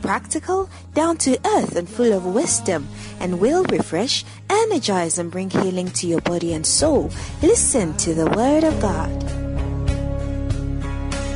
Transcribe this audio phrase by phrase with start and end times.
[0.00, 2.88] practical, down to earth, and full of wisdom,
[3.20, 7.10] and will refresh, energize, and bring healing to your body and soul.
[7.42, 9.10] Listen to the Word of God.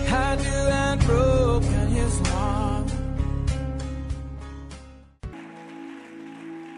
[0.08, 2.90] I knew I'd broken his heart.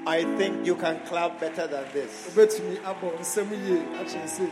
[0.07, 2.30] I think you can clap better than this.
[2.34, 4.51] wobɛtumi abɔ nsɛm yie akyerɛ sɛ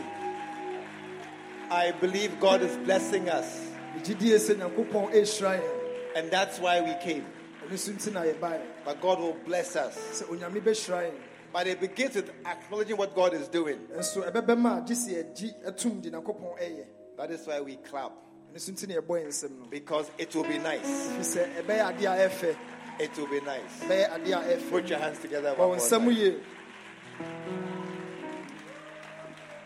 [1.71, 3.71] I believe God is blessing us,
[4.03, 7.25] gyidie sɛ nyankopɔn ɛhyira yɛn and that's why we came.
[7.67, 9.97] Ɛno so nti na yɛbaeɛ But God will bless us.
[10.21, 11.13] sɛ onyame bɛhyira yɛn
[11.53, 13.79] But it begins with acknowledging what God is doing.
[13.95, 16.85] nso ɛbɛbɛma a gye sɛ yɛgye atom de nyankopɔn ɛyɛ
[17.17, 18.11] That is why we clap,
[18.53, 20.81] ɛno so nti na yɛbɔ yɛn nsɛm no because it will be nice.
[21.11, 22.55] fi sɛ ɛbɛyɛ adeɛ a ɛfɛ
[22.99, 23.79] It will be nice.
[23.83, 25.53] ɛbɛyɛ adeɛ a Put your hands together.
[25.55, 25.79] One more.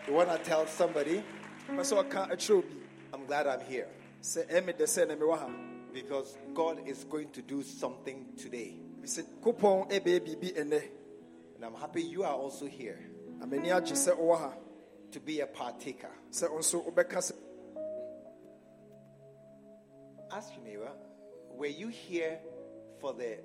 [0.06, 1.22] You want to tell somebody,
[1.68, 2.76] pɛ sɛ ɔka akyerɛ obi
[3.12, 3.86] I'm glad I'm here.
[5.92, 8.74] Sɛ ɛmɛ dɛ sɛ na mewɔ ha Because God is going to do something today.
[9.00, 12.98] fi sɛ kopɔn ɛbɛyɛ biribi And I'm happy you are also here
[13.38, 14.52] na m'ani agye sɛ wowɔ ha
[15.12, 16.10] to be a partaker.
[16.30, 17.32] sɛ wo nso wobɛka sɛ
[20.32, 20.92] Ask your neighbor,
[21.56, 22.38] were you here
[23.00, 23.38] for the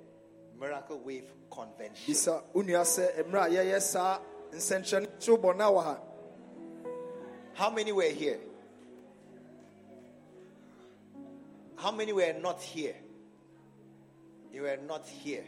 [0.58, 2.14] Miracle Wave Convention?
[2.14, 4.20] bisa wo nua sɛ mmerɛ a yɛyɛ saa
[4.52, 5.98] nsɛnkyerɛnne so bɔ na wɔ ha
[7.54, 8.38] How many were here?
[11.76, 12.96] How many were not here?
[14.52, 15.44] You were not here.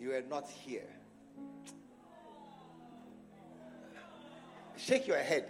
[0.00, 0.88] You were not here.
[4.76, 5.44] Shake your head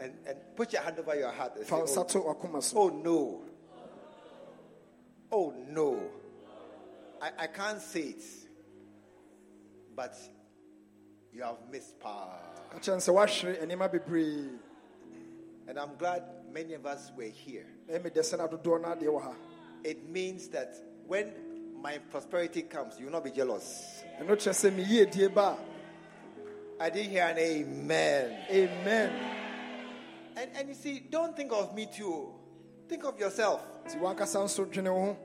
[0.00, 2.62] and, and put your hand over your heart say, fa wo nsa oh, to wakoma
[2.62, 3.42] so oh no.
[5.32, 6.00] Oh no.
[7.20, 8.24] I, I can't say it.
[9.94, 10.16] But
[11.32, 12.38] you have missed power.
[12.70, 14.58] ka kyerɛ no sɛ woahwere nneɛma bebree
[15.68, 17.66] And I'm glad many of us were here.
[17.88, 19.34] na ɛmɛ dɛ sɛ na dodoɔ no adeɛ wɔ ha
[19.84, 20.74] It means that
[21.06, 21.32] when
[21.80, 24.02] my prosperity comes, you will not be jealous.
[24.20, 25.56] ɛno kyerɛ sɛ meyie die ba
[26.78, 28.38] I didn't hear an amen.
[28.50, 29.12] amen
[30.36, 32.32] And, and you see, don't think of me too.
[32.88, 33.60] Think of yourself.
[33.86, 35.16] nti wankasa nso dwene wo ho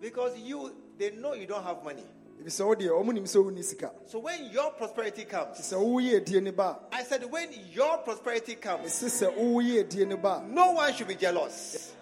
[0.00, 2.04] Because you, they know you don't have money.
[2.42, 6.24] Ebisɛ wo deɛ ɔmo nim sɛ wonni sika So when your prosperity comes, sɛ wowoyɛ
[6.24, 11.92] die no ba I said, when your prosperity comes, no one should be jealous.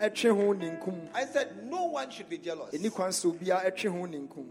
[0.00, 2.72] a ɛtwe ho ninkum I said, no one should be jealous.
[2.74, 4.46] ɛni kwan sɛ obiara ɛtwe ho ninkum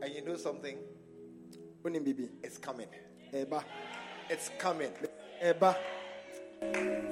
[0.00, 0.78] And you know something?
[1.84, 2.86] It's coming.
[3.32, 4.92] It's coming.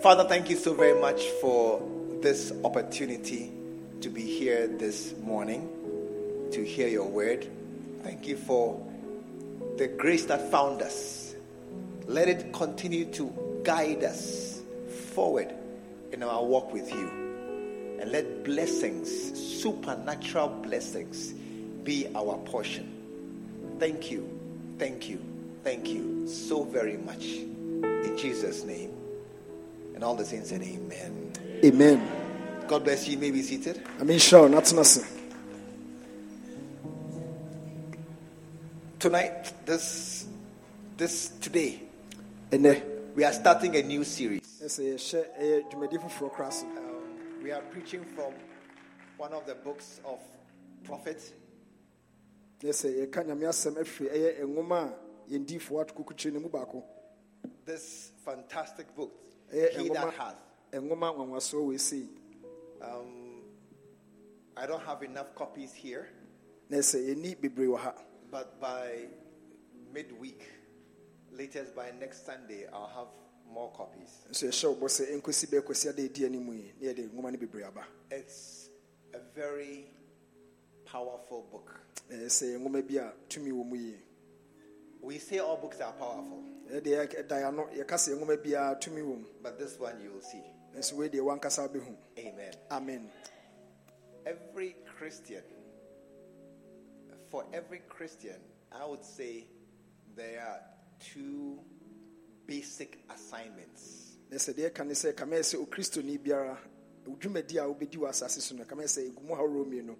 [0.02, 1.82] Father, thank you so very much for
[2.20, 3.52] this opportunity
[4.00, 5.75] to be here this morning
[6.52, 7.46] to hear your word.
[8.02, 8.84] Thank you for
[9.76, 11.34] the grace that found us.
[12.06, 14.62] Let it continue to guide us
[15.14, 15.52] forward
[16.12, 17.08] in our walk with you.
[18.00, 19.10] And let blessings,
[19.60, 21.32] supernatural blessings,
[21.82, 22.92] be our portion.
[23.78, 24.28] Thank you,
[24.78, 25.20] thank you,
[25.64, 27.24] thank you so very much.
[27.24, 28.92] In Jesus' name.
[29.94, 31.32] And all the saints said, Amen.
[31.64, 32.26] amen
[32.68, 33.14] God bless you.
[33.14, 33.80] You may be seated.
[34.00, 35.15] ame nhyira wo natena se
[38.98, 40.26] Tonight, this,
[40.96, 41.82] this today,
[42.50, 44.40] ɛnɛ we are starting a new series.
[44.64, 48.32] ɛsɛ yɛhyɛ ɛyɛ dwumadi foforɔ kora so Um, we are preaching from
[49.18, 50.18] one of the books of
[50.84, 51.20] Prophet.
[52.62, 56.82] na sɛ yɛka nyame asɛm afiri ɛyɛ nwoma a yɛndiifoɔ atokokukyire no mu
[57.66, 59.12] This fantastic book,
[59.52, 60.36] He That Hath.
[60.72, 62.08] nwoma nwanwasoɔ wɔ sei
[62.80, 63.42] Um,
[64.56, 66.08] I don't have enough copies here,
[68.36, 69.08] na sɛ yɛni bebree wɔ ha but by
[69.92, 70.42] midweek,
[71.32, 73.08] latest by next Sunday, I'll have
[73.52, 74.24] more copies.
[74.30, 77.38] nso yɛhyɛ wo bɔ sɛ ɛnkɔsi bɛɛkɔsi ada ɛdi anim yi na yɛde nwoma no
[77.38, 78.68] bebree aba It's
[79.14, 79.90] a very
[80.84, 81.80] powerful book.
[82.10, 82.82] ɛyɛ sɛ nwoma
[83.28, 83.98] tumi wɔ
[85.02, 88.36] We say all books are powerful, eh, ɛde ɛda yɛ ano yɛka sɛ nwoma
[88.80, 90.42] tumi wɔ but this one you will see.
[90.76, 92.54] nso wei deɛ wankasa wobɛhu Amen.
[92.70, 93.10] amen
[94.26, 95.44] Every Christian,
[97.36, 98.40] for every Christian,
[98.72, 99.44] I would say
[100.16, 100.60] there are
[100.98, 101.58] two
[102.46, 104.16] basic assignments.
[104.30, 106.56] na sɛ deɛ ɛka ne sɛ kama yɛ sɛ okristoni biara
[107.04, 109.94] dwumadi a wobɛdi wɔ asase so no kama yɛ sɛ ɛgu mu ha worɔ mmienu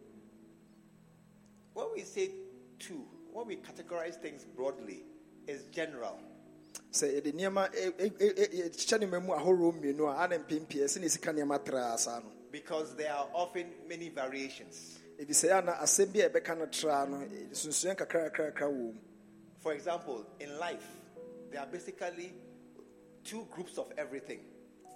[1.74, 2.30] when we say
[2.78, 3.04] two,
[3.34, 5.02] when we categorize things broadly,
[5.46, 6.18] is general.
[6.90, 10.82] sɛ yɛde nneɛma ɛ- ɛ- ɛ- ɛ- yɛkyekyɛ nneɛma mu ahorow mmienu a ana mpempie
[10.84, 14.98] ɛsɛ na ɛsika nneɛma traa saa no Because there are often many variations.
[15.18, 17.18] Ɛfiri ana asɛm bi a ɛbɛka no traa no
[17.94, 19.00] kakrakrakra wɔ mu
[19.58, 20.86] For example, in life,
[21.50, 22.32] there are basically
[23.24, 24.40] two groups of everything.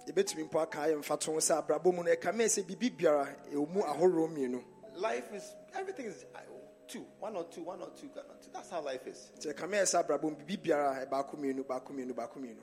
[0.07, 3.35] yɛbɛtumi mpo aka yɛ mfa to ho sɛ abrabɔ mu no ɛkame sɛ biribi biara
[3.53, 4.63] ɛwɔ mu ahorow mmienu
[4.95, 6.39] Life is, everything is uh,
[6.87, 8.49] two, one or two, one or two, one or two.
[8.53, 9.31] That's how life is.
[9.39, 12.61] nti ɛkame yɛ sɛ abrabɔ mu biribi biara ɛbaako mmienu baako mmienu baako mmienu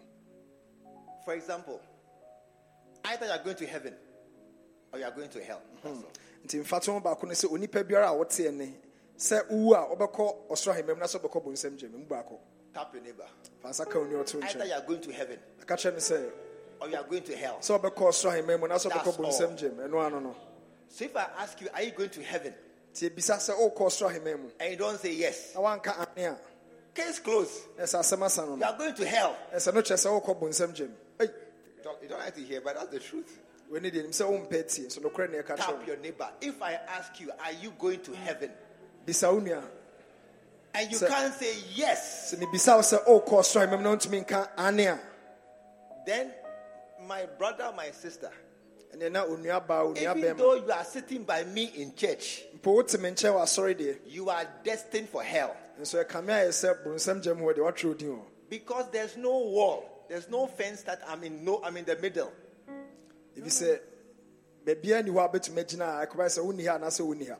[1.25, 1.81] For example,
[3.04, 3.94] either you are going to heaven
[4.93, 5.61] or you are going to hell.
[5.84, 6.04] All.
[6.44, 8.75] Nti mfa to baako no sɛ onipa biara a wɔteɛ ne
[9.17, 12.38] sɛ wowu a wobɛkɔ ɔsoro ahemam na sɛ wobɛkɔ bonsam gyam mu baako
[12.75, 13.26] Tap your neighbor.
[13.62, 15.99] fa ka wo ni ɔto Either nkyɛn you are going to heaven ɛka kyerɛ no
[15.99, 16.31] sɛ
[16.81, 17.58] or you are going to hell.
[17.61, 19.56] sɛ wobɛkɔ ɔsoro ahemam mu na sɛ wobɛkɔ That's bonsam all.
[19.56, 20.37] gyam ɛno ano no
[20.90, 22.55] So if I ask you, are you going to heaven?
[22.94, 26.25] nti ebisa sɛ wokɔ ɔsoro ahemam mu And you don't say yes, na woanka ane
[26.26, 26.38] a
[26.94, 27.76] case closed.
[27.79, 29.37] ɛsɛ asɛm asa no You no are going to hell.
[29.55, 30.70] ɛsɛ no kyerɛ sɛ wokɔ bonsam
[31.20, 33.38] ei You don't, you don't like to hear, but that's the truth.
[33.70, 36.29] W'ani deɛ nim sɛ wompɛ tie so nokorɛ ne ɛka kyerɛ Tap your neighbor.
[36.41, 38.50] If I ask you, are you going to heaven?
[40.75, 44.50] And you can't say yes, sɛ mebisa wo sɛ wokɔ ɔsoro ahemam na wontumi nka
[44.56, 44.99] ane
[46.06, 46.32] then
[47.06, 48.31] my brother, my sister,
[48.94, 52.75] ɛneɛ na onua baa onua even though you are sitting by me in church, mpo
[52.75, 55.56] wote me nkyɛn wɔ asɔre deɛ you are destined for hell.
[55.81, 60.06] nso ɛkame ayɛ sɛ bonsam gyam hɔ deɛ woatwerɛ din hɔ Because there's no wall,
[60.09, 62.32] there's no fence that I'm in no I'm in the middle.
[63.40, 63.81] Ɛfi sɛ
[64.64, 66.79] baabiaa ni hɔ a bɛtumi agyina a ɛkɔbɛyɛ sɛ wonni ha?
[66.79, 67.37] Anaasɛ wonni ha?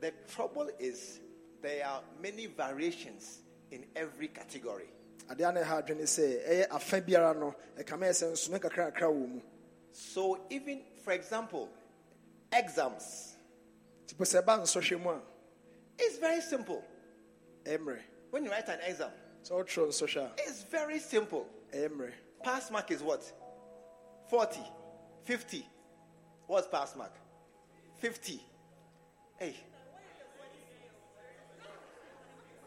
[0.00, 1.20] The trouble is
[1.60, 4.88] there are many variations in every category.
[5.30, 9.08] adeɛ a na ɛha adwene sɛ ɛyɛ afa biara no ɛkame ayɛ sɛ nsome kakrakra
[9.08, 9.40] wɔ mu
[9.92, 11.68] So even for example,
[12.52, 13.36] exams,
[14.06, 15.20] nti po sɛ ɛba nsɔhwɛ mu a.
[15.98, 16.84] It's very simple.
[17.64, 18.00] ɛyɛ
[18.30, 19.10] When you write an exam,
[19.42, 21.46] sɛ wotwerɛ nsɔhwɛ it's very simple.
[21.72, 22.12] ɛyɛ mmerɛ
[22.42, 23.32] Pass mark is what?
[24.30, 24.60] 40,
[25.28, 25.62] 50.
[26.46, 27.12] What's pass mark?
[27.98, 28.40] 50.
[29.38, 29.54] Hey.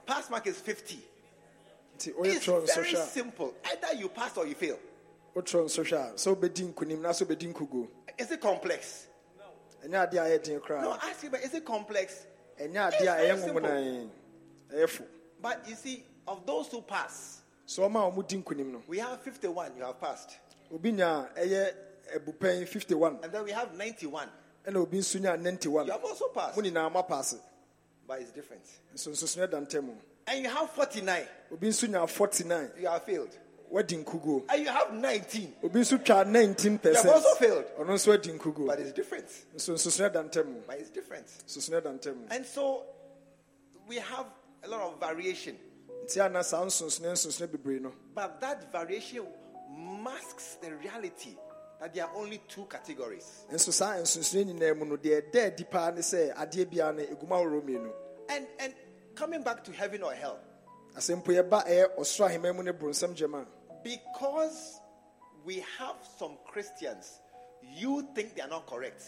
[0.06, 1.00] Pass mark is 50.
[1.96, 3.56] It's very simple.
[3.66, 4.78] Either you pass or you fail.
[5.36, 7.88] a wotwerɛ nsɔhwɛ a sɛ wobɛdi nkonim na sɛ wobɛdi nkogo
[8.20, 9.08] Is it complex?
[9.84, 12.28] ɛnyɛ adeɛ a ɛyɛ No, ask you, but is it complex?
[12.60, 13.62] It's very simple.
[13.62, 14.10] nwomonan
[14.72, 15.04] ɛyɛ fo
[15.42, 19.76] But you see, of those who pass, so ɔma a ɔmodi nkonim we have 51,
[19.78, 20.38] you have passed.
[22.16, 24.30] Obi nya a ɛyɛ abupɛn 51 And then we have 91.
[24.68, 26.58] ɛna obi nso nya 91 You have also passed.
[26.58, 27.40] mo nyinaa moapaase
[28.08, 28.64] But it's different.
[29.50, 29.94] da ntam mu
[30.28, 33.38] And you have 49, obi nso nya 49 you have failed.
[33.72, 37.66] wadi nkugo And you have 19, obi nso twa 19 you have also failed.
[37.80, 39.28] ɔno nso adi nkugo But it's different.
[40.14, 41.28] da ntam mu But it's different.
[41.92, 42.84] ntam mu And so
[43.88, 44.26] we have
[44.64, 45.58] a lot of variation.
[46.06, 49.26] nti ana saa nsonsonoɛ nsonsonoɛ bebree no But that variation
[50.04, 51.36] masks the reality
[51.82, 53.46] that there are only two categories.
[53.52, 57.04] nso saa nsonsonoɛ nyinaa mu no deɛ ɛda adi paa ne sɛ adeɛ biara no
[57.04, 57.92] ɛgu mu ahorow mmienu
[58.30, 58.74] And and
[59.16, 60.40] coming back to heaven or hell,
[60.96, 63.46] asɛmpo yɛba ɛyɛ ɔsoro ahemman mu ne bronsam gyam
[63.84, 64.80] because
[65.44, 67.20] we have some Christians,
[67.76, 69.02] you think they are not correct.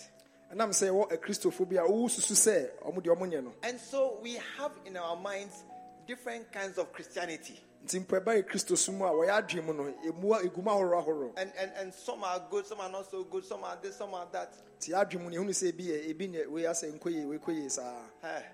[0.51, 3.79] ɛnam sɛ yɛwɔ akristofo bi a wowu susu sɛ ɔmo deɛ ɔmo nyɛ no And
[3.79, 5.63] so we have in our minds
[6.07, 7.59] different kinds of Christianity.
[7.85, 11.33] Nti mpo yɛ kristo so mu a wɔyɛ adwene mu no ɛmu ɛgu ahorow ahorow
[11.37, 14.13] And, and and some are good, some are not so good, some are this, some
[14.13, 14.55] are that.
[14.79, 17.37] nti adwene mu no yɛhunu sɛ ebi yɛ ebi nyɛ wei asɛ nkɔ yie wei
[17.37, 18.45] kɔ yie saa Hey,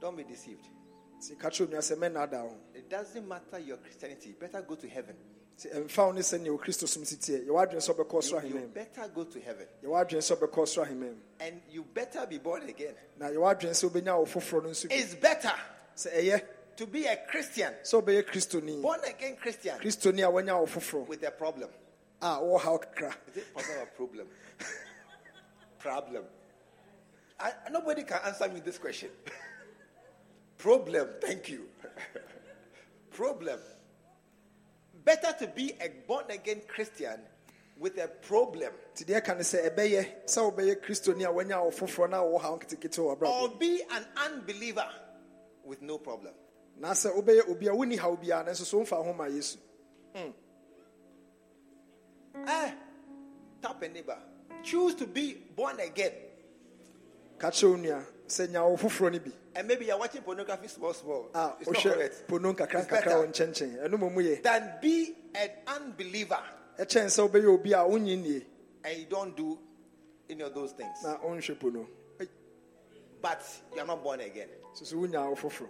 [0.00, 0.66] don't be deceived.
[1.18, 4.30] nti ka onua sɛ mɛnnaada wo It doesn't matter your Christianity.
[4.30, 5.16] You better go to heaven.
[5.58, 8.42] nti ɛmfa wo ne sɛnea wɔ kristo som si teɛ yɛwɔ adwene sɛ ɔbɛkɔ ɔsoro
[8.48, 9.66] You, you better go to heaven.
[9.82, 12.94] yɛwɔ adwene sɛ ɔbɛkɔ ɔsoro ahemman mu And you better be born again.
[13.18, 15.52] na yɛwɔ adwene sɛ wobɛnya wo foforɔ no nso It's better
[15.96, 16.42] sɛ ɛyɛ
[16.80, 20.64] to be a Christian, So be a kristoni born again Christian, kristoni a wanya wo
[20.64, 21.68] foforɔ with a problem.
[22.22, 24.26] Ah, a wɔwɔ haw kakra Is it problem or problem?
[25.78, 26.24] problem.
[27.38, 29.10] I, nobody can answer me this question.
[30.56, 31.06] problem.
[31.20, 31.66] Thank you.
[33.10, 33.58] problem.
[35.04, 37.20] Better to be a born again Christian
[37.78, 41.70] with a problem nti deɛ ɛka ne sɛ ɛbɛyɛ sɛ wobɛyɛ kristoni a wanya wo
[41.70, 44.88] foforɔ na haw nketekete wɔ or be an unbeliever
[45.62, 46.32] with no problem.
[46.80, 49.58] Na sɛ wobɛyɛ obi a wonni haw biara nanso so ho ma yesu
[52.46, 52.72] Eh,
[53.60, 54.16] tap a neighbor.
[54.62, 56.12] Choose to be born again.
[57.38, 60.68] ka kyerɛ wo nua sɛ nya wo foforɔ no bi And maybe you're watching pornography
[60.68, 61.28] small, small.
[61.34, 62.28] a it's not correct.
[62.28, 66.42] pono nkakra nkakra wɔ nkyɛnkyɛn ɛno mmom yɛ than be an unbeliever
[66.78, 68.46] ɛkyɛn sɛ wobɛyɛ obi a wonyi nnie
[68.84, 69.58] and you don't do
[70.30, 70.96] any of those things.
[71.02, 71.86] na wonhwɛ pono
[73.20, 73.42] but
[73.74, 74.48] you are not born again.
[74.72, 75.68] so so wonya awo foforɔ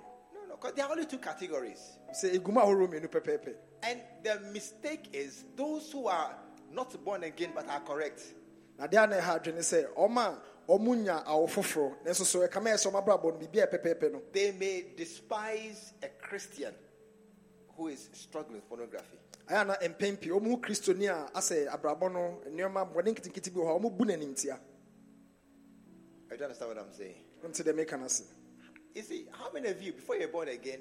[0.60, 1.96] Because there are only two categories.
[2.12, 6.36] sɛ egum ahorow mmienu And the mistake is those who are
[6.70, 8.34] not born again but are correct.
[8.78, 10.36] na deɛ a na ɛha adwene sɛ ɔma
[10.68, 13.66] a ɔmo nya awo foforɔ nanso so ɛkama yɛ sɛ ɔmo abrabɔ no biribi a
[13.66, 16.74] ɛyɛ pɛpɛɛpɛ no They may despise a Christian
[17.76, 19.18] who is struggling with pornography.
[19.48, 23.60] ayɛ na mpɛn pii ɔmo hu kristoni a asɛ abrabɔ no nneɛma bɔne nketenkete bi
[23.60, 24.60] wɔ hɔ a ɔmo bu n'animtia
[26.32, 28.36] I don't understand what I'm saying.
[28.94, 30.80] You see, how many of you, before you were born again,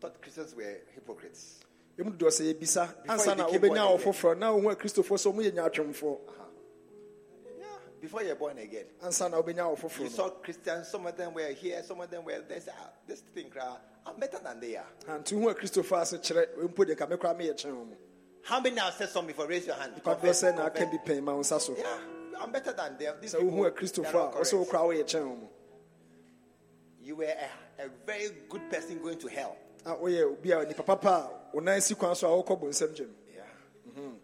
[0.00, 1.60] thought Christians were hypocrites?
[1.98, 5.32] ɛmu dodoɔ sɛ yɛbisa ansa na you wobɛnya awo foforɔ na wohu a kristofoɔ sɛ
[5.32, 6.18] ɔmo yɛ
[8.00, 8.86] before you were born again.
[9.02, 12.10] ansa na wobɛnya You foforɔ no saw Christians, some of them were here, some of
[12.10, 12.60] them were there.
[12.60, 14.86] Say, ah, this thing, crowd, I'm better than they are.
[15.06, 17.96] nti wohu a kristofoɔ ase kyerɛ mpo de ka me koraa meyɛ kyɛn mo
[18.42, 19.46] How many have said something before?
[19.46, 19.92] Raise your hand.
[19.94, 21.00] nipa dodoɔ Confess, sɛ na aka confess.
[21.06, 21.98] bi pɛn ma wo nsa so Yeah,
[22.40, 23.16] I'm better than them.
[23.20, 24.70] These sɛ people, wohu a they are kristofoɔ not a ɔsɛ correct.
[24.70, 25.50] koraa woyɛ kyɛn mo
[27.02, 29.56] You were a, a very good person going to hell.
[29.86, 33.42] a woyɛ obi a nipa papa a si kwan so a wokɔ bonsɛm gyem Yeah.
[33.88, 34.14] Mm-hmm.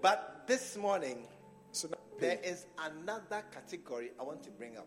[0.00, 1.26] But this morning,
[1.70, 4.86] so na there is another category I want to bring up.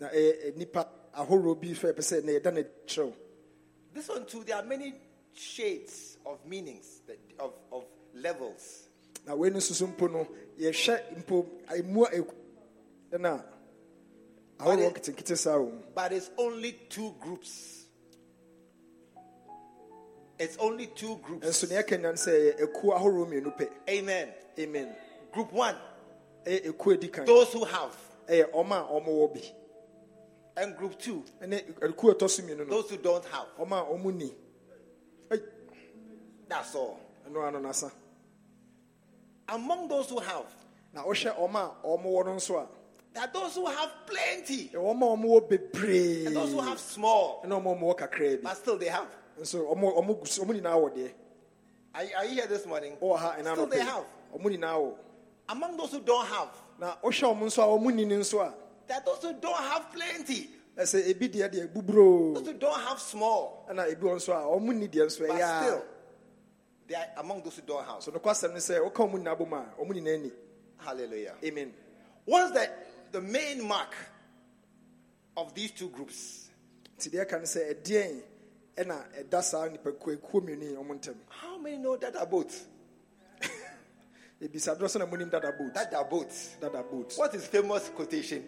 [0.00, 3.14] na ɛyɛ eh, nipa ahorow bi fɛ pɛ sɛ na yɛda no kyerɛw
[3.92, 4.94] This one too, there are many
[5.32, 8.88] shades of meanings, that- of, of levels.
[9.26, 10.26] na wei no nso mpo no
[10.58, 11.46] yɛhwɛ mpo
[11.78, 12.34] emu a ɛku
[13.12, 13.44] ɛna
[14.64, 17.86] But nketenkete saa wɔ mu But it's only two groups.
[20.38, 21.46] It's only two groups.
[21.46, 24.34] nso nea ɛka nya no sɛ ɛyɛ ekuo ahorow mmienu pɛ Amen.
[24.58, 24.96] amen.
[25.32, 25.76] Group one,
[26.46, 27.24] eh, ɛyɛ ekuo edi kan.
[27.24, 27.96] Those who have.
[28.28, 29.52] Eh, ɛyɛ ɔma a ɔmowɔ
[30.56, 32.64] And group two, ɛne eh, ekuo a ɛtɔ so mmienu no.
[32.64, 33.46] Those who don't have.
[33.58, 34.34] ɔma a ɔmo
[36.48, 36.98] That's all.
[37.28, 37.90] ɛno ano nasa.
[39.48, 40.46] Among those who have,
[43.14, 44.94] na wohwɛ ɔma a ɔmowɔ no nso a there are those who have plenty, ɛwɔ
[44.94, 46.26] ɔma a ɔmowɔ bebree.
[46.26, 49.08] And those who have small, ɛna ɔma a ɔmowɔ but still they have.
[49.38, 51.10] nso ɔmo ɔmo gu so ɔmo nyinaa
[51.92, 52.96] Are, are you here this morning?
[53.02, 54.04] ɔwɔ ha ɛna Still they have.
[54.34, 54.94] ɔmo nyinaa wɔ.
[55.48, 56.48] Among those who don't have,
[56.78, 58.54] na wohwɛ ɔmo nso a ɔmo ni no nso a.
[58.86, 62.80] There are those who don't have plenty, ɛsɛ ebi deɛ deɛ buburoo those who don't
[62.80, 65.82] have small, ɛna ebi wɔ nso a ɔmo ni deɛ nso but still,
[66.86, 68.02] they are among those who don't have.
[68.02, 70.32] so nokɔ asɛm no sɛ woka ɔmo nyinaa bom a ɔmo nyinaa ni
[70.78, 71.34] Hallelujah.
[71.44, 71.74] amen.
[72.24, 72.70] What's the,
[73.12, 73.94] the main mark
[75.36, 76.50] of these two groups?
[76.98, 78.22] nti deɛ ɛka no sɛ ɛdeɛn
[78.76, 82.52] ɛna ɛda saa nipakuo ekuo mmienu yi ɔmo ntam How many know dada boat?
[84.40, 86.32] ebisa dorɔ sɛ na monim dada boat Dada boat.
[86.60, 88.44] dada boat What is famous quotation?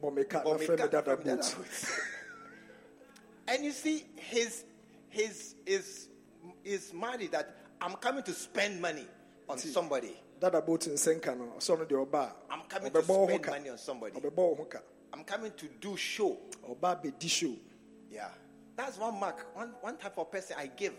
[0.00, 1.88] bɔmeka na Bomika frɛ me dada from Dada boat boat.
[3.48, 4.64] and you see, his
[5.08, 6.08] his his
[6.62, 9.06] his money that I'm coming to spend money
[9.48, 10.16] on somebody.
[10.50, 13.26] Dada boat nsɛnka no ɔsɛ ɔno deɛ ɔba a I'm coming to ɔbɛbɔ wo ho
[13.28, 14.20] spend ka money on somebody.
[14.20, 14.78] ɔbɛbɔ wo ho ka
[15.12, 16.36] I'm coming to do show.
[16.68, 17.54] ɔba abɛdi show
[18.10, 18.28] Yeah.
[18.76, 20.94] That's one mark, one, one type of person I give.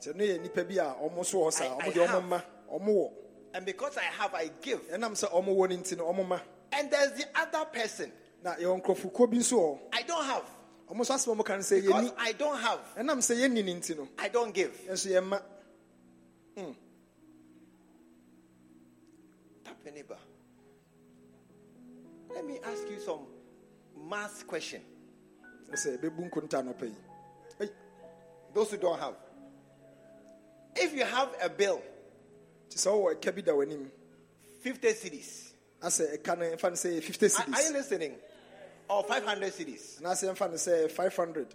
[0.00, 2.08] sɛ no yɛ nnipa bi a ɔmo so wɔ saa I- ɔmo I deɛ ɔmo
[2.08, 2.24] have.
[2.24, 2.40] ma
[2.72, 3.12] ɔmo wɔ
[3.54, 4.80] And because I have, I give.
[4.90, 6.40] ɛnam sɛ ɔmo wɔ no nti no ɔmo ma
[6.72, 8.10] And there's the other person.
[8.42, 10.44] na yɛwɔ nkurɔfokuo bi nso wɔ I don't have.
[10.88, 12.80] ɔmo nso asɛm a ɔmo ka no sɛ Because yɛni I don't have.
[12.96, 14.72] ɛnam sɛ yɛnni no nti no I don't give.
[14.88, 15.42] ɛnso yɛma
[19.90, 20.18] Neighbor.
[22.34, 23.26] Let me ask you some
[24.08, 24.82] mass question.
[25.72, 26.94] sɛ ɛbɛbu nkonta anɔpa yi
[27.60, 27.68] Ei,
[28.54, 29.14] Those who don't have.
[30.76, 31.82] If you have a bill,
[32.68, 33.90] nti sɛ wowɔ ɛka bi da w'anim
[34.60, 35.52] 50 cedis.
[35.82, 38.14] ɛka no ɛmfa no 50 Are, are you listening?
[38.88, 40.00] Or 500 cedis.
[40.00, 41.54] anaasɛ ɛmfa no sɛ 500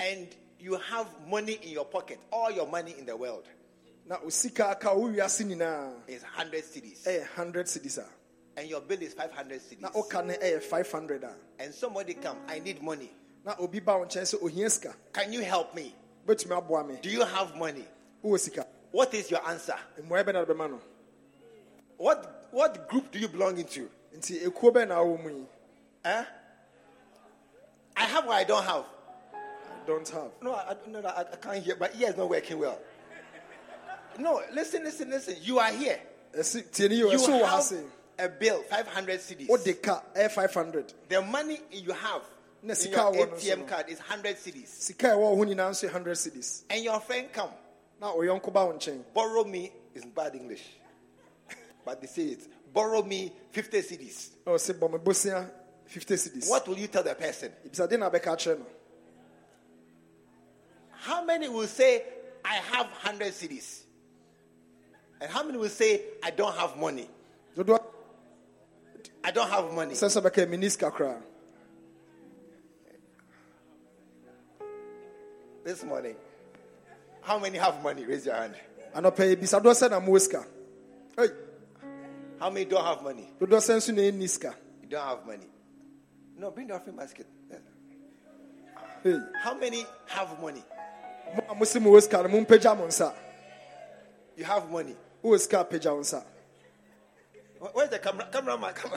[0.00, 2.18] And you have money in your pocket.
[2.32, 3.44] All your money in the world
[4.10, 7.06] na osika aka wo wiase nyinaa is 100 cedis.
[7.06, 8.04] Eh, ɛyɛ 100 cedis a
[8.56, 9.80] And your bill is 500 cedis.
[9.80, 11.34] na woka no ɛyɛ eh, 500 a ah.
[11.60, 13.10] And somebody come, I need money.
[13.44, 15.94] na obi ba wo nkyɛn sɛ ohia sika Can you help me?
[16.26, 17.86] wobɛtumi aboa me Do you have money?
[18.24, 19.76] wowɔ sika What is your answer?
[20.02, 20.80] mmoa na bɛma no
[21.96, 23.88] What what group do you belong into?
[24.16, 25.46] nti ekuo bɛn na awɔ mu yi
[26.04, 26.10] Huh?
[26.10, 26.24] Eh?
[27.96, 28.84] I have what I don't have.
[29.34, 31.76] I don't have No, I, I- no, I, I can't hear.
[31.76, 32.78] My ear is not working well.
[34.20, 35.36] No, listen, listen, listen.
[35.42, 35.98] You are here.
[36.36, 37.84] ɛsi tie ni yi o You eh, ha have
[38.18, 39.48] a bill, 500 cedis.
[39.48, 42.22] ɛyɛ eh, 500 The money you have
[42.62, 44.68] in your ATM card is 100 cedis.
[44.68, 46.62] sika a ɛwɔ wo ho nyinaa 100 cedis.
[46.68, 47.50] And your friend come,
[48.00, 50.64] na ɔyɔnko oh, ba wo nkyɛn borrow me, is bad English.
[51.84, 52.72] but they say it.
[52.72, 54.28] Borrow me 50 cedis.
[54.46, 55.50] na oh, ɔsɛ bɔ me bosia
[55.86, 56.50] 50 cedis.
[56.50, 57.52] What will you tell the person?
[57.66, 58.66] ebisa de na bɛka kyerɛ no
[60.90, 62.04] How many will say,
[62.44, 63.84] I have 100 cedis?
[65.20, 67.08] And how many will say, I don't have money?
[69.22, 69.94] I don't have money.
[69.94, 71.20] sɛ sɛ bɛka mini sika koraa
[75.62, 76.16] This morning,
[77.20, 78.04] how many have money?
[78.06, 78.54] Raise your hand.
[78.94, 80.44] anɔpɛ yi bisa doɔ sɛ na mowɔ sika
[81.18, 81.28] ei
[82.38, 83.28] How many don't have money?
[83.38, 85.46] dodoɔ sɛ nso na ɛnni sika You don't have money.
[86.38, 87.26] No, bring the offering basket.
[89.04, 90.64] Ei, How many have money?
[91.36, 93.12] mo a mosi mowɔ sika no mompagya mo nsa
[94.36, 94.96] You have money.
[95.22, 96.24] Wowɔ sika a pagya wo nsa
[97.60, 98.26] Wh- Where's the camera?
[98.32, 98.92] Cameraman, come.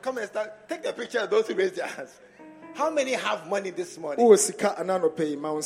[0.00, 0.68] Come and start.
[0.68, 2.10] Take the picture of those who raise their hands.
[2.74, 4.24] How many have money this morning?
[4.24, 5.60] wowɔ sika ana anɔpɛ yi ma wo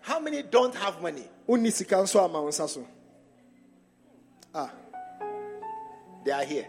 [0.00, 1.28] How many don't have money?
[1.48, 2.84] wonni sika nso ama wo nsa
[4.54, 4.70] ah
[6.24, 6.66] They are here.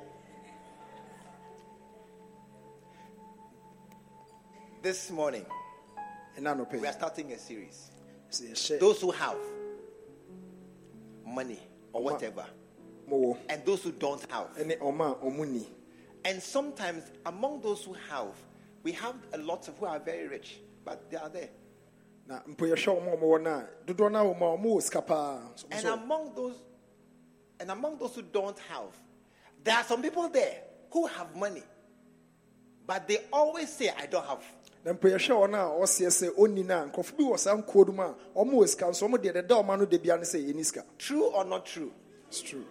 [4.84, 5.46] This morning,
[6.40, 6.46] we
[6.88, 7.90] are starting a series.
[8.80, 9.38] Those who have
[11.26, 11.60] money
[11.98, 12.46] or whatever,
[13.50, 14.48] and those who don't have.
[14.58, 15.66] ɛne ɔma a ɔmo
[16.26, 18.34] And sometimes among those who have,
[18.84, 21.50] we have a lot of who are very rich, but they are there.
[22.28, 25.02] na mpo yɛhwɛ ɔma a ɔmowɔ no a dodoɔ no a wɔma a ɔmowɔ sika
[25.02, 26.56] paa So- And among those,
[27.60, 28.90] and among those who don't have,
[29.64, 31.64] there are some people there who have money,
[32.86, 34.44] but they always say, "I don't have."
[34.84, 37.88] Na mpo yɛhwɛ ɔno a ɔseɛ sɛ ɔnni no a nkurɔfo bi wɔ saa nkuo
[37.88, 40.40] no mu a ɔmowɔ sika nso ɔmo deɛ deda ɔma no da bia ne sɛ
[40.48, 41.92] yɛni sika True or not true?
[42.28, 42.66] It's true.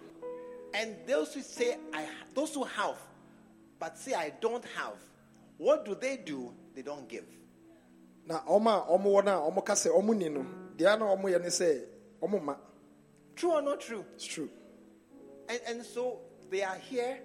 [0.73, 2.97] And those who say, "I," those who have,
[3.79, 4.97] but say, "I don't have,"
[5.57, 6.53] what do they do?
[6.75, 7.25] They don't give.
[8.25, 10.45] na ɔma a ɔmowɔ no a ɔmo ka sɛ ɔmo ni no
[10.75, 11.85] deɛ na ɔmoyɛ ne sɛ
[12.21, 12.55] ɔmo ma
[13.37, 14.03] True or not true?
[14.15, 14.49] It's true.
[15.47, 17.19] And, and so they are here,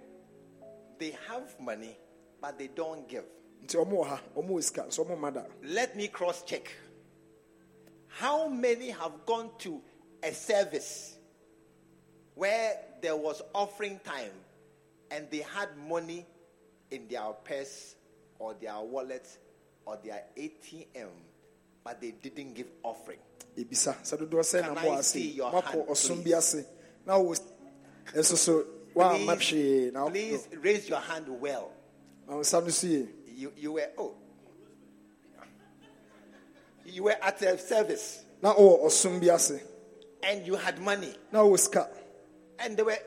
[0.98, 1.96] they have money,
[2.38, 3.24] but they don't give.
[3.64, 6.70] Nti ɔmo wɔ ha ɔmo wɔ sika nso ɔmo ma da Let me cross check.
[8.08, 9.80] How many have gone to
[10.22, 11.16] a service
[12.34, 14.32] where there was offering time
[15.10, 16.26] and they had money
[16.90, 17.94] in their purse
[18.38, 19.26] or their wallet
[19.86, 21.08] or their ATM,
[21.84, 23.18] but they didn't give offering?
[23.56, 26.24] ebisa sɛ dodoɔ sɛ Can na I mo see ase your moakɔ hand, ɔsom please?
[26.32, 26.64] bi ase
[27.06, 27.34] na wo
[28.14, 31.70] nso so woamma hwee na please raise your hand well.
[32.26, 33.08] ma wo nsa no so yie
[33.42, 34.14] You, you were, oh,
[36.86, 38.22] you were at a service.
[38.40, 39.60] Na wowɔ ɔsom bi ase.
[40.22, 41.12] And you had money.
[41.32, 41.88] Na wowɔ sika.
[42.60, 42.98] And they were,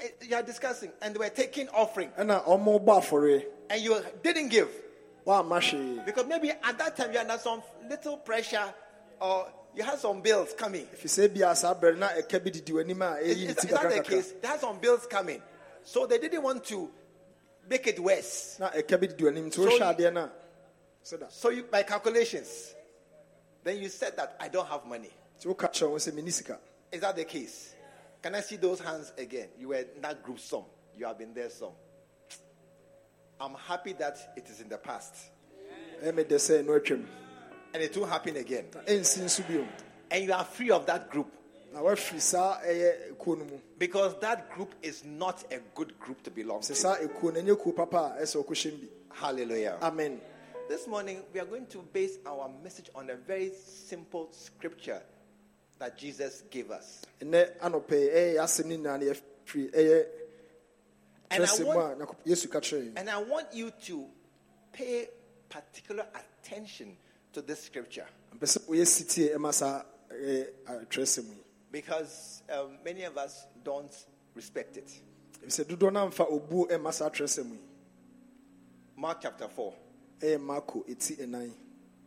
[0.00, 0.92] eh, you are discussing.
[1.00, 2.10] And they were taking offering.
[2.10, 4.68] Ɛna ɔmo bɔ afɔre and you didn't give.
[5.26, 8.74] Woamma hwee because maybe at that time you had some little pressure
[9.18, 10.84] or you had some bills coming.
[10.94, 13.56] ɛfiri sɛ bia saa berɛ na ɛka bi didi w'anim a Is, ɛyi ne is,
[13.56, 14.32] ti is that the kakrakakra case?
[14.42, 15.42] They had some bills coming,
[15.84, 16.90] so they didn't want to
[17.68, 18.56] make it worse.
[18.58, 20.32] na ɛka bi didi w'anim nti So you- adeɛ no a
[21.04, 22.74] sɛda So you, by calculations,
[23.62, 25.10] then you said that I don't have money.
[25.40, 26.58] nti woka kyerɛ wo sɛ menni sika
[26.92, 27.74] Is that the case?
[28.22, 29.48] Can I see those hands again?
[29.58, 30.64] You were in that group some.
[30.96, 31.72] You have been there some.
[33.40, 35.14] I'm happy that it is in the past.
[36.02, 37.06] ɛyɛ me dɛ sɛ no atwam
[37.74, 38.66] And it won't happen again.
[38.74, 39.66] na ɛnsi nso bio
[40.10, 41.26] And you are free of that group.
[41.74, 46.22] Na woafiri saa ɛyɛ kuo no mu Because that group is not a good group
[46.22, 46.74] to belong to.
[46.74, 49.78] saa ekuo no ɛnyɛ kuo papa a ɛsɛ ɔkɔhyɛm bi Hallelujah.
[49.82, 50.20] amen
[50.68, 55.02] This morning, we are going to base our message on a very simple scripture
[55.78, 57.02] that Jesus gave us.
[57.20, 60.06] ɛnɛ anɔpɛ yi, ɛyɛ asɛm no nyinaa no yɛfiri ɛyɛ
[61.30, 62.92] And I want- a Nyankopɔn- yesu ka kyerɛ yɛn.
[62.98, 64.06] And I want you to
[64.72, 65.08] pay
[65.48, 66.96] particular attention
[67.32, 68.06] to this scripture
[71.74, 74.06] mpɛ sɛ woyɛ sitie ɛma saa ɛyɛ trɛsɛm yi because um, many of us don't
[74.34, 75.00] respect it.
[75.44, 77.58] ɛfisɛ dodoɔ no amfa obuo ɛma saa trɛsɛm yi
[78.96, 79.74] Mark chapter 4
[80.20, 81.52] ɛyɛ marko ɛti ɛnan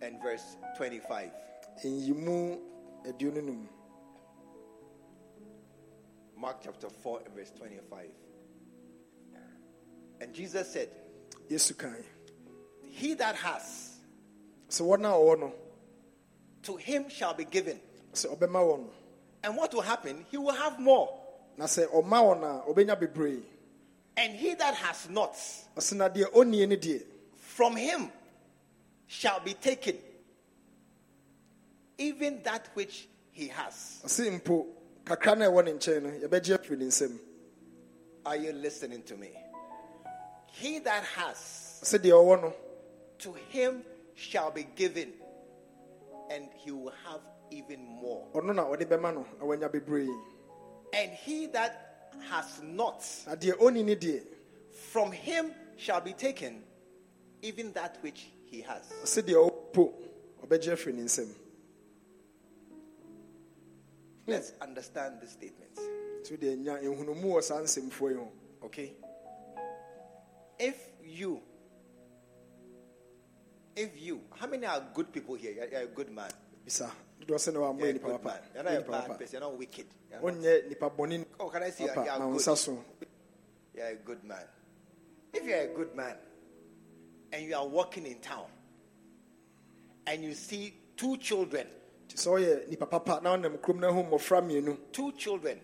[0.01, 1.31] and verse 25.
[1.83, 2.59] nyimu
[3.05, 3.67] aduonu no mu
[6.35, 8.09] Mark chapter 4 and verse 25.
[10.21, 10.89] And Jesus said,
[11.49, 12.03] yesu kae
[12.83, 13.97] He that has,
[14.69, 15.53] sɛ wɔn a ɔwɔ no
[16.63, 17.79] to him shall be given.
[18.13, 18.89] sɛ ɔbɛma no
[19.43, 20.25] And what will happen?
[20.29, 21.09] He will have more.
[21.57, 23.43] na sɛ ɔma wɔn a ɔbɛnya bebree
[24.15, 25.33] And he that has not,
[25.75, 27.03] ɔsɛ na deɛ ɔnnie no deɛ
[27.37, 28.11] from him
[29.07, 29.97] shall be taken
[31.97, 34.01] even that which he has.
[34.05, 34.67] ɔse mpo
[35.03, 37.19] kakra na ɛwɔ ne nkyɛn no yɛbɛgye afiri ne nsam
[38.25, 39.31] Are you listening to me?
[40.51, 42.53] He that has, ɔsɛ deɛ ɔwɔ no
[43.19, 43.83] to him
[44.15, 45.13] shall be given,
[46.29, 47.21] and he will have
[47.51, 48.27] even more.
[48.33, 50.09] ɔno na ɔde bɛma no na wanya bebree
[50.93, 54.21] And he that has not, na deɛ ɔnni no
[54.71, 56.63] from him shall be taken
[57.41, 58.89] even that which he has.
[59.03, 59.93] ɔsɛ deɛ ɔwɔ po
[60.45, 61.27] ɔbɛgye afiri ne nsam
[64.25, 65.75] Let's understand this statement.
[66.23, 68.31] nti deɛ nya nhunumu wɔ saa nsɛmfoɔ yi ho
[68.63, 68.93] Okay?
[70.59, 71.39] if you,
[73.75, 75.51] if you, how many are good people here?
[75.53, 76.31] You're, you're a good man.
[77.27, 78.19] Bisa dodoɔ sɛ ne You're wammɔ a nipa good man.
[78.19, 79.41] papa You're not a nipa bad papa person.
[79.41, 79.85] You're wicked.
[80.09, 81.83] You're not, wonyɛ nipa bɔne can I see?
[81.83, 82.41] You're, papa ma wo good.
[82.41, 82.83] nsa so
[83.75, 84.45] You're a good man.
[85.33, 86.15] If you're a good man
[87.31, 88.45] and you are walking in town
[90.05, 91.67] and you see two children,
[92.07, 95.59] nti sɛ woyɛ nipa papa na wonam kurom no ho mmɔfra mmienu two children,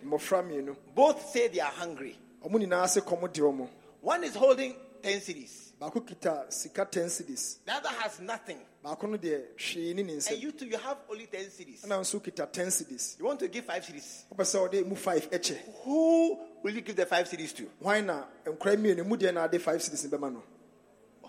[0.94, 2.18] both say they are hungry.
[2.42, 3.68] ɔmo nyinaa se kɔm de ɔmo
[4.02, 8.58] One is holding 10 cedis, baako kita sika 10 cedis the other has nothing.
[8.84, 11.84] Baako no deɛ hwee ne ne And you two, you have only 10 cedis.
[11.86, 14.24] ɛna nso kita 10 cedis You want to give five cedis.
[14.30, 17.64] wopɛ sɛ wode mu 5 ɛkyɛ Who will you give the five cedis to?
[17.80, 20.42] hwan na nkora mmienu mu deɛ na ade 5 cedis bɛma no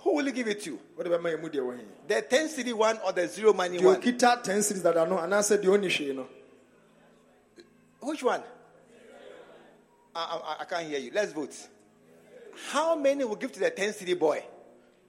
[0.03, 0.77] Who will you give it to?
[0.97, 3.77] wode bɛma yɛ mu deɛ wɔ he The 10 cedi one or the zero money
[3.79, 4.01] deɛ one?
[4.01, 6.27] ɔkita 10 cities dada no anaasɛ deɛ ɔnni hwee no
[8.01, 8.43] Which one?
[10.13, 11.11] I, I, I can't hear you.
[11.13, 11.55] Let's vote.
[12.69, 14.43] How many will give to the 10 cedi boy?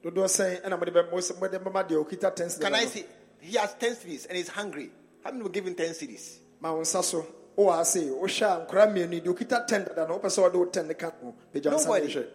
[0.07, 0.95] Dodoɔ sɛn ɛna mode
[1.41, 3.05] mode bɛma deɛ ɔkita 10 cedis Can I see?
[3.41, 4.91] He has 10 cedis and he's hungry.
[5.25, 6.39] How many will give him 10 cedis?
[6.61, 7.27] ma wo nsa so
[7.59, 10.55] wowɔ ase wohyɛ a nkora mmienu yi, deɛ ɔkita 10 dada no wopɛ sɛ wode
[10.55, 12.15] wo 10 no ka ho pagya nsa no Nobody.
[12.15, 12.27] hwɛ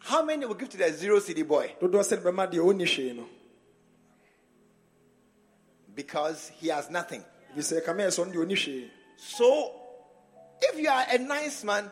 [0.00, 1.74] How many will give to the zero cedi boy?
[1.80, 3.28] dodoɔ sɛ de bɛma deɛ ɔnni hwee no
[5.94, 7.24] Because he has nothing.
[7.56, 9.74] ɛfiri sɛ kame yɛ sɛ ɔno deɛ ɔnni hwee So,
[10.62, 11.90] if you are a nice man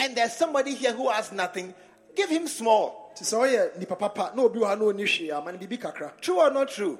[0.00, 1.74] and there's somebody here who has nothing,
[2.14, 3.03] give him small.
[3.14, 5.78] Nti sɛ ɔyɛ nipa papa na obi wɔ ha na ɔnni hwee ama no biribi
[5.80, 6.98] kakra True or not true?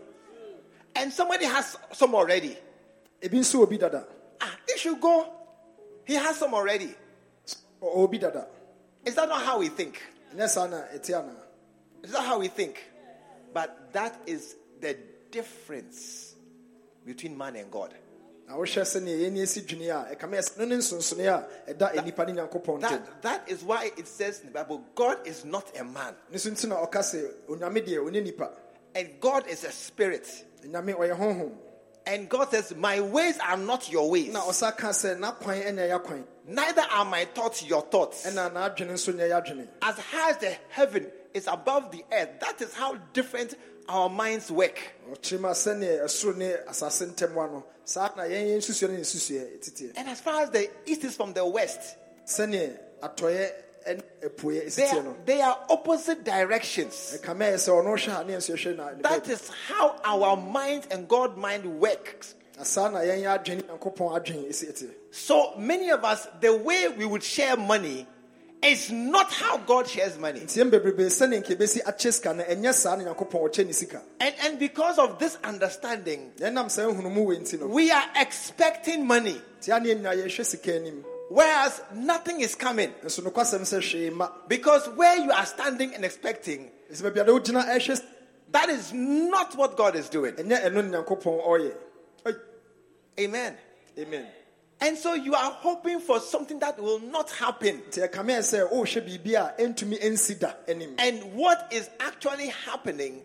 [0.97, 2.57] And somebody has some already.
[3.21, 4.07] ebi nso wɔ dada
[4.41, 5.33] Ah, he should go.
[6.05, 6.95] He has some already.
[7.83, 8.47] Ɔ- ɔwɔ bi dada
[9.05, 10.01] Is that not how we think?
[10.35, 11.37] ɛnyɛ saa na ɛte anaa
[12.05, 12.83] Is that how we think?
[13.53, 14.97] But that is the
[15.31, 16.35] difference
[17.05, 17.95] between man and God.
[18.47, 22.25] Na wohwɛ sɛnea yɛni asi dwene a ɛkame yɛ sɛ ne nsonsonoe a ɛda nipa
[22.27, 22.91] ne nyankopɔn ntam.
[22.91, 26.39] That, that is why it says in the Bible, God is not a man, ne
[26.39, 28.51] so nti na ɔka sɛ onyame deɛ ɔnyɛ nipa
[28.95, 30.45] and God is a spirit.
[30.65, 31.53] onyame ɔyɛ honhom.
[32.07, 35.91] And God says, My ways are not your ways, na ɔsa ka sɛ n'akwan ɛnyɛ
[35.91, 38.27] yɛakwan neither are my thoughts your thoughts.
[38.27, 42.61] ɛna n'adwene nso nyɛ yɛadwene As high as the heaven is above the earth, that
[42.61, 43.55] is how different
[43.89, 44.79] our minds work.
[45.11, 48.89] ɔkyerɛ mu a sɛnea ɛsoro ne asase ntam wa no saa na yɛn yɛn nsusuɛ
[48.91, 52.79] ne ne nsusuɛ titiɛ And as far as the east is from the west, sɛnea
[53.03, 53.53] atɔeɛ
[53.87, 57.19] ne apueɛ they are, they are opposite directions.
[57.21, 60.37] ɛkame yɛ sɛ ɔno hwɛ a ne yɛnso yɛhwɛ na ne That is how our
[60.37, 62.35] mind and God mind works.
[62.57, 66.57] na saa na yɛn yɛ adwene nyankopɔn adwene ɛsi ɛte So many of us, the
[66.57, 68.07] way we would share money
[68.65, 70.41] is not how God shares money.
[70.41, 73.73] nti yɛn bebrebe sɛnea nka ɛbɛsi akyɛ sika no ɛnyɛ saa na nyankopɔn ɔkyɛ ne
[73.73, 78.05] sika And, and because of this understanding, yɛnam saa nhunumu wei nti no we are
[78.17, 82.93] expecting money, nti a ne yɛnyina yɛhwɛ sika anim whereas nothing is coming.
[83.05, 87.25] nso nokwasɛm sɛ hwee ma Because where you are standing and expecting, ɛsɛ baabi a
[87.25, 88.03] de wogyina ɛhwɛ
[88.51, 90.33] that is not what God is doing.
[90.35, 91.75] ɛnyɛ ɛno ne nyankopɔn ɔyɛ
[92.27, 92.33] Oi,
[93.21, 93.57] Amen.
[93.99, 94.27] amen
[94.85, 97.81] And so you are hoping for something that will not happen.
[97.91, 100.53] nti ɛkame yɛ sɛ wohwɛ oh, biribi a ɛntumi ɛnsi da
[100.99, 103.23] And what is actually happening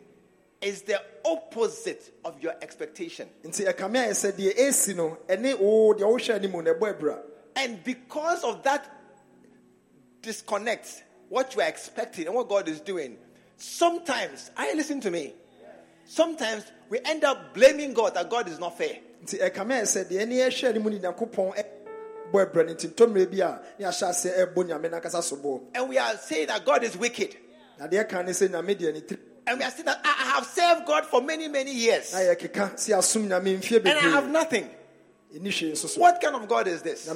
[0.62, 3.28] is the opposite of your expectation.
[3.44, 7.22] nti ɛkame ayɛ sɛ deɛ ɛsi no ɛne wo deɛ wohwɛ anim no ɛbɔ abura
[7.58, 8.90] And because of that
[10.22, 13.18] disconnect, what you are expecting and what God is doing,
[13.58, 15.34] sometimes, I listen to me,
[16.06, 19.00] sometimes we end up blaming God that God is not fair.
[19.24, 21.54] Nti ɛkame ayɛ sɛ deɛ ɛne ɛhwɛ anim ne nyankopɔn
[22.32, 25.98] bɔ no nti ntɔmmerɛ bi a ne ahyɛ ase ɛbɔ nyame n'ankasa so And we
[25.98, 27.36] are saying that God is wicked.
[27.80, 30.10] na deɛ ɛka ne sɛ nyame deɛ ne tiri And we are saying that I
[30.36, 32.14] have served God for many, many years.
[32.14, 34.70] na yɛkeka si asom nyame mfie And I have nothing.
[35.36, 37.08] ɛni hwee nso so What kind of God is this?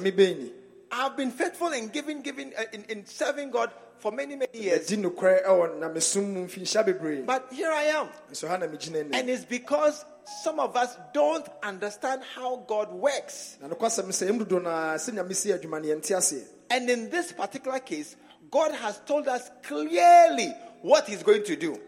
[0.90, 3.70] Nyame bɛn ni I have been faithful in giving, giving, uh, in, in serving God
[3.98, 4.88] for many, many years.
[4.90, 8.08] yɛdi nokorɛ ɛwɔ namesom mu mfinhyia bebree But here I am.
[8.30, 10.04] nso ha na megyina And it's because
[10.42, 13.56] some of us don't understand how God works.
[13.60, 17.10] na nokwasɛm sɛ ɛm dodo noa sɛ nyame si adwuma no yɛnte aseɛ And in
[17.10, 18.16] this particular case,
[18.50, 21.78] God has told us clearly what He's going to do.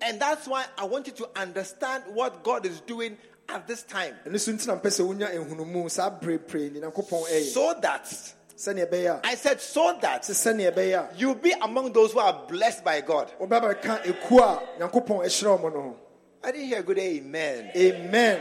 [0.00, 0.06] Na saa asɛm wei sɛ nyankopɔn waka no di akyerɛ yɛn deɛ ɔpɛ sɛ ɔyɛ
[0.06, 4.14] And that's why I want you to understand what God is doing at this time.
[4.38, 9.34] so nti na mpɛ sɛ wonya nhunumu saa berepre ne nyankopɔn ɛyɛ So that, ɛbɛyɛ
[9.34, 13.00] said, so that sɛ sɛneɛ ɛbɛyɛ a you'll be among those who are blessed by
[13.00, 13.32] God.
[13.40, 15.96] wobɛba bɛka ekuo a nyankopɔn ahyerɛ mo no ho
[16.42, 17.70] I didn't hear a good amen.
[17.74, 18.40] amen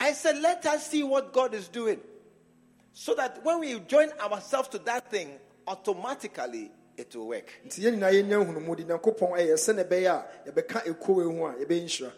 [0.00, 2.00] I said, let us see what God is doing.
[2.92, 7.46] So that when we join ourselves to that thing, automatically it will work.
[7.66, 11.64] nti yɛn nyinaa yɛnya nhunumu de nyankopɔn ɛyɛ sɛneɛ ɛbɛyɛ a yɛbɛka ekuo wei a
[11.66, 12.12] yɛbɛyɛ nhyira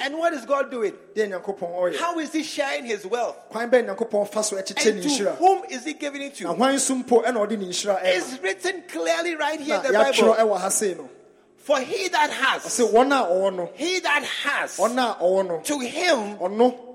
[0.00, 0.92] And what is God doing?
[1.14, 3.36] deɛ nyankopɔn ɔyɛ How is He sharing His wealth?
[3.50, 6.48] kwan bɛn nyankopɔn fa so ɛkyekyɛ And to whom is He giving it to?
[6.52, 9.92] hwan so mpo ɛna ɔde ne nhyira ɛma It's written clearly right here in the
[9.92, 10.34] Bible.
[10.34, 11.08] ɛwɔ ha sei no
[11.56, 15.46] For he that has, sɛ wɔn a ɔwɔ no he that has, ɔn a ɔwɔ
[15.48, 16.38] no to him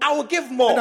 [0.02, 0.72] I will give more.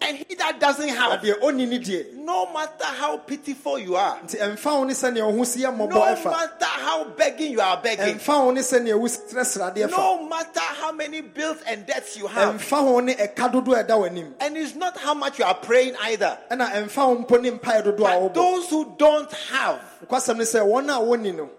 [0.00, 2.84] Ɔde bɛma no bebree And he that doesn't have, deɛ ɔnni ne deɛ no matter
[2.84, 5.86] how pitiful you are, nti ɛmfa wo ne sɛnea wo ho si yɛ no
[6.30, 10.60] matter how begging you are begging, ɛmfa wo ne sɛnea wo serɛsradeɛ fa no matter
[10.60, 14.32] how many bills and debts you have, ɛmfa wo ne ɛka dodoɔ a ɛda w'anim
[14.40, 16.38] and it's not how much you are praying either.
[16.50, 20.44] ɛna ɛmfa wo mpo ne mpae dodoɔ a But those who don't have, nokwasɛm ne
[20.44, 21.50] sɛ wɔn a wɔnni no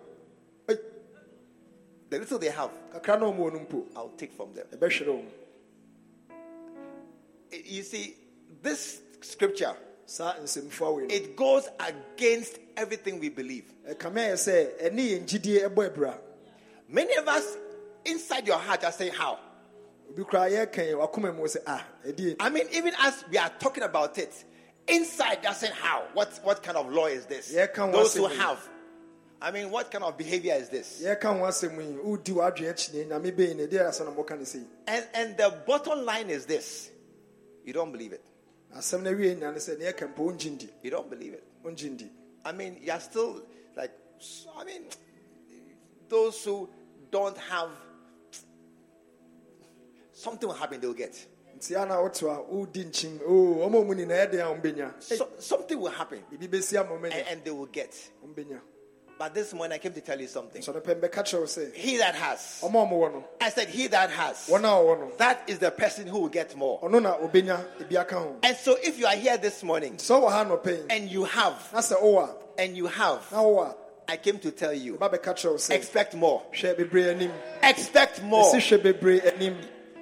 [2.09, 4.65] the little they have, kakra na ɔma wɔ no mpo I'll take from them.
[7.65, 8.15] You see,
[8.61, 13.71] this scripture, saa nsɛmfo awei no it goes against everything we believe.
[13.89, 16.17] ɛkame yɛ sɛ ɛne yɛn gyidie ɛbɔ abira
[16.87, 17.55] Many of us
[18.03, 19.39] inside your heart are saying, How?
[20.09, 21.85] obi koraa yɛka yɛn wakoma mu sɛ ah
[22.39, 24.43] I mean, even as we are talking about it,
[24.87, 26.03] inside they're saying, How?
[26.13, 27.53] What, what kind of law is this?
[27.53, 28.59] Those who have.
[29.43, 31.01] I mean, what kind of behavior is this?
[31.03, 34.37] yɛka ho asɛm yi wodi w'adwene akyi ne nyame bɛyi ne ɛdeɛ asɛ na mɔka
[34.37, 36.91] ne sɛ And, and the bottom line is this
[37.63, 38.23] you don't believe it.
[38.75, 41.43] Asɛm no awie nya ne sɛ ne yɛka mpo ɔngye ndi You don't believe it.
[41.63, 42.09] ndi
[42.43, 43.43] I mean, you're still
[43.77, 43.91] like,
[44.57, 44.83] I mean,
[46.09, 46.67] those who
[47.11, 47.69] don't have
[50.11, 51.13] something will happen, they'll get.
[51.57, 55.79] nti ana woto a wodi nkyim o ɔma mu nyinaa ɛdeɛ a ɔmbɛnya So, something
[55.79, 57.93] will happen biribi bɛsi ama and, and they will get.
[59.21, 60.63] But this morning I came to tell you something.
[60.63, 63.85] sɛ no pɛ mbɛka kyerɛ wo He that has, ɔma ɔmowɔ no I said, he
[63.85, 66.81] that has, wɔn a ɔwɔ no that is the person who will get more.
[66.81, 70.19] ɔno na ɔbɛnya ebi aka ho And so if you are here this morning sɛ
[70.19, 74.17] ɔwɔ ha nɔpɛ yi and you have, wowɔ and you have, na oh, oh, I
[74.17, 76.41] came to tell you, a ba bɛka kyerɛ wo sɛ expect more.
[76.51, 77.31] hwɛ bebree anim
[77.61, 78.51] Expect more.
[78.51, 79.55] ɛsi hwɛ bebree anim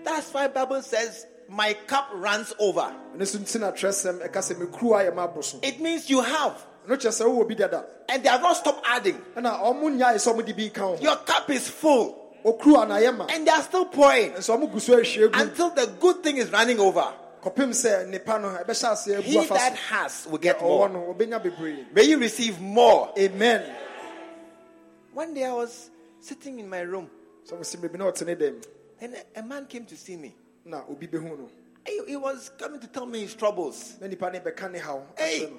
[0.06, 2.96] That's why Bible says, my cup runs over.
[3.18, 6.22] ɛno so nti na trɛsɛm ɛka sɛ mekuru ayɛ ma abo so It means you
[6.22, 6.66] have.
[6.88, 9.18] Ɛno kyerɛ sɛ wowɔ bi dada And they have not stopped adding.
[9.36, 12.16] ɛna ɔmo nyae sɛ ɔmode bi Your cup is full.
[12.44, 15.70] ɔkuru anayɛ ma And they are still pouring nso ɔmo gu so ahwie gu until
[15.72, 17.14] the good thing is running over.
[17.44, 21.86] kɔpem sɛ nipa no ɛbɛhyɛ ase abu He that has will get ɔwɔ more.
[21.94, 23.14] May you receive more.
[23.18, 23.76] amen
[25.14, 25.90] One day I was
[26.22, 27.10] sitting in my room
[27.48, 28.66] sɛ mo sim bebi na ɔtene
[29.02, 30.36] and a, man came to see me.
[30.66, 31.50] na obi bɛhu no
[31.86, 33.96] He, he was coming to tell me his troubles.
[34.02, 35.50] na nipa ne bɛka ne haw Hey,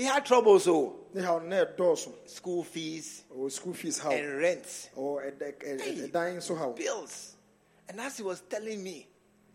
[0.00, 4.64] he had troubles, so no na ɛdɔɔso school fees ɔwɔ school fees haw and rent,
[4.96, 5.94] ɔwɔ ɛdɛ- ɛ- Hey.
[5.96, 7.34] ɛ- ɛdan nso haw bills.
[7.88, 9.06] And as he was telling me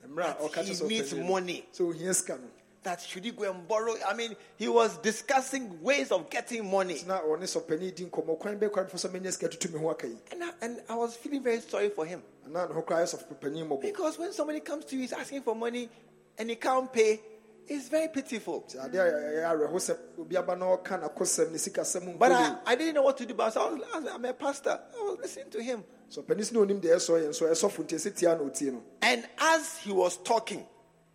[0.04, 1.68] That he needs money.
[1.74, 2.48] sɛ ohia sika no
[2.84, 7.02] that should he go and borrow, I mean, he was discussing ways of getting money.
[7.08, 10.08] na ɔne sɔpani di nkɔmmɔ kwan bɛkwan fo sɛ mɛnya sika tutu me ho aka
[10.08, 12.22] yi And I, and I was feeling very sorry for him.
[12.48, 15.42] Anaa ne ho koraa yɛ sɔfopani mmɔbɔ because when somebody comes to you, he's asking
[15.42, 15.90] for money
[16.38, 17.20] and he can't pay,
[17.68, 18.62] it's very pitiful.
[18.68, 22.58] nti adeɛ a ɛyɛ awerɛho sɛ obi aba na ɔka nakosɛm ne sikasɛm But I,
[22.66, 23.34] I didn't know what to do.
[23.34, 24.80] But I was, I was- I'm a pastor.
[24.98, 25.84] I was listening to him.
[26.10, 28.84] sɔpani sɛ na onim deɛ ɛsɔ yɛ nso ɛsɔfo nti ɛsɛ tia na ɔtie no
[29.02, 30.66] And as he was talking,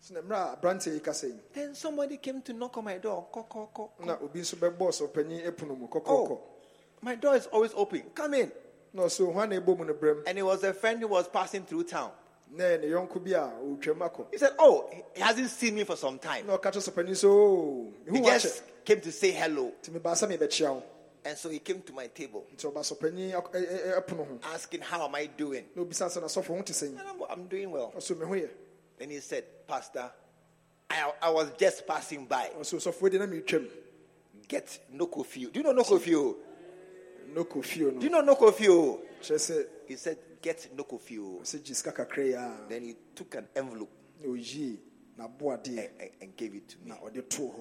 [0.02, 2.98] sɛ na mmerɛ a aberanteɛ yi kasa yi then somebody came to knock on my
[2.98, 3.26] door.
[3.34, 3.90] Oh,
[7.02, 8.02] my door is always open.
[8.14, 8.52] Come in.
[8.92, 11.28] na ɔsɛ hɔ na ɛbɔ mu no brɛm And it was a friend who was
[11.28, 12.10] passing through town.
[12.52, 15.84] Na ɛyɛ ne yɔnko bi a ɔtwam akɔ He said, Oh, he hasn't seen me
[15.84, 16.46] for some time.
[16.46, 19.72] na ɔka kyerɛ sɔpani sɛ oh, He just came to say hello.
[19.82, 20.82] nti mebaa sɛ mebɛkyea wo
[21.22, 23.68] And so he came to my table nti ɔba sɔpani eh, eh, eh, ak- ɛ-
[23.68, 25.64] ɛ- ɛ- ɛpono ho asking, How am I doing?
[25.76, 27.92] na obisa sɛ nasɔfo ho te sɛn And I'm, I'm doing well.
[28.98, 30.10] Then he said, Pastor,
[30.90, 32.50] I, I was just passing by.
[32.58, 33.68] ɔsɛ sɔfoɔ de na metwam
[34.48, 35.52] Get no kofio.
[35.52, 36.34] Do you know no kofio?
[37.32, 41.40] no kɔfio Do you no know no sɛ He said, Get no kofio.
[41.42, 43.90] ɔsɛ gye sika kakra yi Then he took an envelope
[45.78, 45.88] and,
[46.20, 46.88] and, gave it to me.
[46.88, 47.52] na ɔde too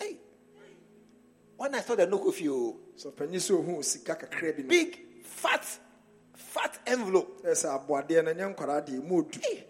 [0.00, 0.16] Hey,
[1.56, 5.64] when I saw the no kofio, sɔpani sɛ ɔhu sika kakra bi no big, fat,
[6.34, 7.42] fat envelope.
[7.44, 9.66] Eh, ɛ sɛ aboadeɛ eh, no nyɛ nkwaraa deɛ mu ɔdu Hey,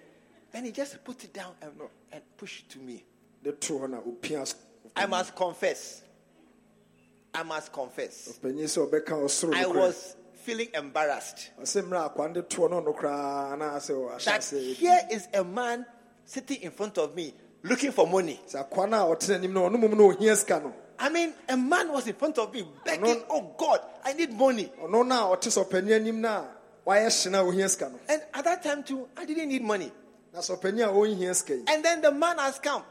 [0.52, 1.72] then he just put it down and,
[2.12, 3.04] and pushed it to me.
[3.42, 4.54] de too hɔ na ɔpia s-
[4.94, 6.02] I must confess.
[7.34, 8.38] I must confess.
[8.38, 12.96] ɔpanyin sɛ ɔbɛka ɔsoro I was feeling embarrassed ɔsɛ mmerɛ akwan de toɔ no ɔno
[12.96, 14.44] koraa na sɛ ɔahyɛ that
[14.76, 15.84] here is a man
[16.24, 18.40] sitting in front of me looking for money.
[18.48, 20.72] sɛ a ɔtena anim no ɔno mmom na ɔhia sika no
[21.02, 24.70] I mean, a man was in front of me begging, Oh God, I need money.
[24.82, 26.48] ɔno na ɔte sɔpani anim no a
[26.86, 29.90] wayɛ hye no a ɔhia sika And at that time, too, I didn't need money.
[30.32, 32.84] na sɔpani a ɔnhia sika And then the man has come.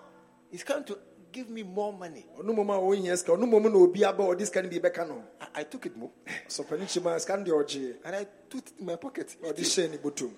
[0.49, 0.97] He's come to
[1.31, 2.25] give me more money.
[2.37, 4.79] ɔno mmom a ɔnhia sika ɔno mmom na obi aba a ɔde sika no bi
[4.79, 6.09] bɛka no ho I, I took it more
[6.47, 9.35] sɔpani kyima sika no deɛ and I put it in my pocket.
[9.41, 10.29] na ɔde hyɛɛ ne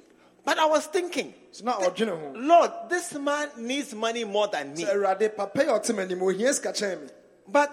[0.43, 4.73] But I was thinking, so na ɔdwene ho Lord, this man needs money more than
[4.73, 4.83] me.
[4.83, 7.07] sɛ awurade papa yi a ɔte m'anim ohia sika kyɛn me
[7.47, 7.69] But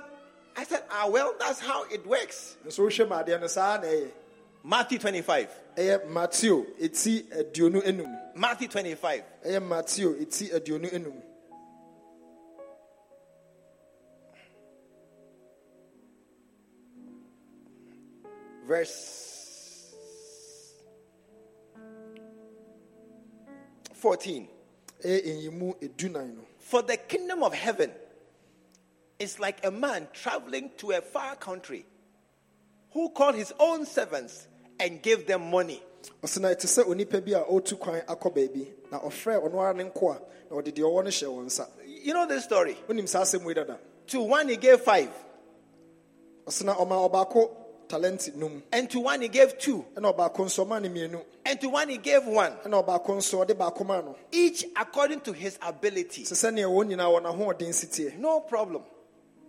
[0.56, 2.56] I said, ah, well, that's how it works.
[2.66, 4.10] nso wohwɛ mu adeɛ no saa na ɛyɛ
[4.64, 5.48] Matthew 25.
[5.76, 9.22] ɛyɛ mateo eti aduonu Matthew 25.
[18.68, 19.94] Verse
[23.94, 24.46] 14.
[25.02, 27.90] ɛyɛ enyimu edunan no For the kingdom of heaven
[29.18, 31.86] is like a man traveling to a far country
[32.92, 34.46] who called his own servants
[34.78, 35.82] and gave them money.
[36.22, 39.72] ɔsɛ na ɛte sɛ onipa bi a ɔretu kwan akɔ baabi na ɔfrɛ ɔno ara
[39.74, 42.76] ne nkoa na ɔde deɛ ɔwɔ no hyɛ wɔn nsa You know this story.
[42.86, 43.78] wonim saa asɛm wei dada
[44.08, 45.10] To one he gave five,
[46.46, 47.50] ɔsɛ na ɔma ɔbaako
[47.88, 51.60] talent num and to one he gave two, ɛna ɔbaako nso ɔma ne mmienu and
[51.60, 55.32] to one he gave one, ɛna ɔbaako nso ɔde baako maa no each according to
[55.32, 56.24] his ability.
[56.24, 58.82] sɛ sɛnea wɔn nyinaa wɔn ahoɔden si teɛ No problem.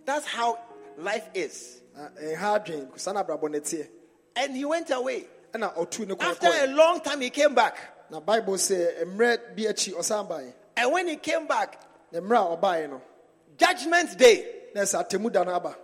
[0.04, 0.58] That's how
[0.98, 1.80] life is.
[1.96, 3.86] ɛha eh, adwen saa na abrabɔ ne teɛ
[4.36, 5.26] And he went away.
[5.52, 7.76] ɛna ɔtuu ne kwan After a long time, he came back.
[8.10, 11.78] na bible sɛ eh, mmerɛ bi akyi ɔsan baeɛ And when he came back,
[12.12, 13.02] na mmerɛ a ɔbaeɛ no
[13.58, 14.56] Judgment Day.
[14.74, 15.76] na sɛ atemu da no aba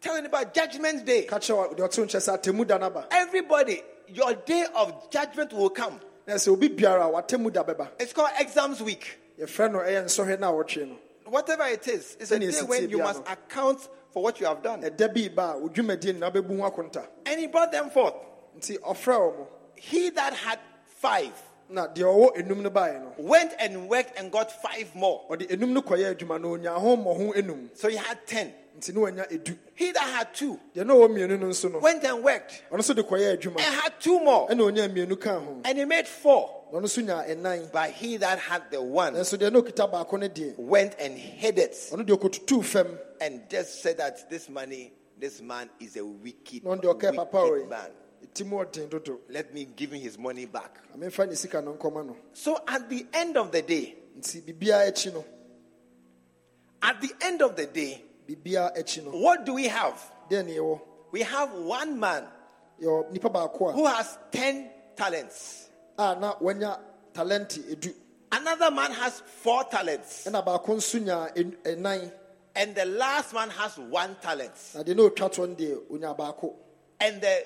[0.00, 1.24] Telling about Judgment Day.
[1.24, 5.52] ka kyerɛ deɛ ɔto nkyɛ sɛ atemu da no aba Everybody, your day of judgment
[5.52, 6.00] will come.
[6.26, 9.18] na sɛ obi biara a watemu da bɛba It's called exams week.
[9.40, 10.96] yɛfrɛ no ɛyɛ nsɔhwɛ no a wɔtwe no
[11.30, 14.82] Whatever it is, it's a day when you must account for what you have done.
[14.82, 18.14] ɛda bi ba a odwumadie nyinaa bɛbu ho akonta And he brought them forth.
[18.56, 20.60] nti ɔfrɛ wɔ mo He that had
[21.00, 21.32] five
[21.68, 25.24] na deɛ ɔwɔ enum no baeɛ no went and worked and got five more.
[25.28, 28.54] ɔde enum no kɔyɛ adwuma na onya ho mmɔho enum So he had ten.
[28.78, 29.56] Nti ne wanya edu.
[29.74, 30.58] He that had two.
[30.74, 32.62] Deɛ na ɔwɔ mmienu no nso no went and worked.
[32.70, 33.56] ɔno nso de kɔyɛ adwuma.
[33.60, 34.48] And had two more.
[34.48, 35.60] ɛna onya mmienu ka ho.
[35.64, 36.64] And he made four.
[36.72, 37.72] na ɔno nso nya ɛnan.
[37.72, 41.18] But he that had the one nanso deɛ na okita baako no deɛ went and
[41.18, 41.72] hid it.
[41.72, 42.98] ɔno deɛ ɔkotutuu fam.
[43.20, 47.16] And just said that this money, this man is a wicked, na ɔno deɛ ɔkaa
[47.16, 47.90] papa wicked man.
[48.32, 49.20] ti mu ɔden dodo.
[49.28, 50.78] Let me give him his money back.
[50.94, 52.16] na memfa ne sika no nkɔma no.
[52.32, 55.24] So at the end of the day, nti biribiara akyi no
[56.82, 60.12] at the end of the day, biribiara akyi no what do we have?
[60.30, 60.80] deɛ ne yɛwɔ
[61.12, 62.26] We have one man
[62.80, 65.68] yɛwɔ nipa baako who has 10 talents.
[65.98, 66.78] a na wanya
[67.14, 67.94] talenti edu
[68.30, 70.24] Another man has four talents.
[70.26, 72.12] ɛna baako nso nya en- ɛnan
[72.54, 74.52] And the last man has one talent.
[74.74, 76.54] na deɛ na otwa toɔ no deɛ onya baako
[77.00, 77.44] And the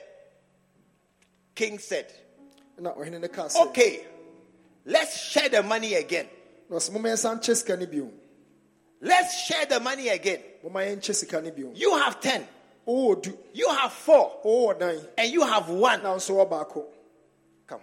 [1.54, 2.12] king said,
[2.80, 4.04] ɛna ɔhene no kaa sɛ Okay,
[4.86, 6.28] let's share the money again.
[6.68, 8.10] na ɔsɛ moma yɛnsa nkyɛ sika no bio
[9.04, 10.40] Let's share the money again.
[10.62, 12.46] Moma yɛnkyɛ sika no bio You have 10,
[12.86, 16.02] wowɔ du you have four, wowɔ nan and you have one.
[16.02, 16.84] na nso wɔ baako
[17.66, 17.80] Come.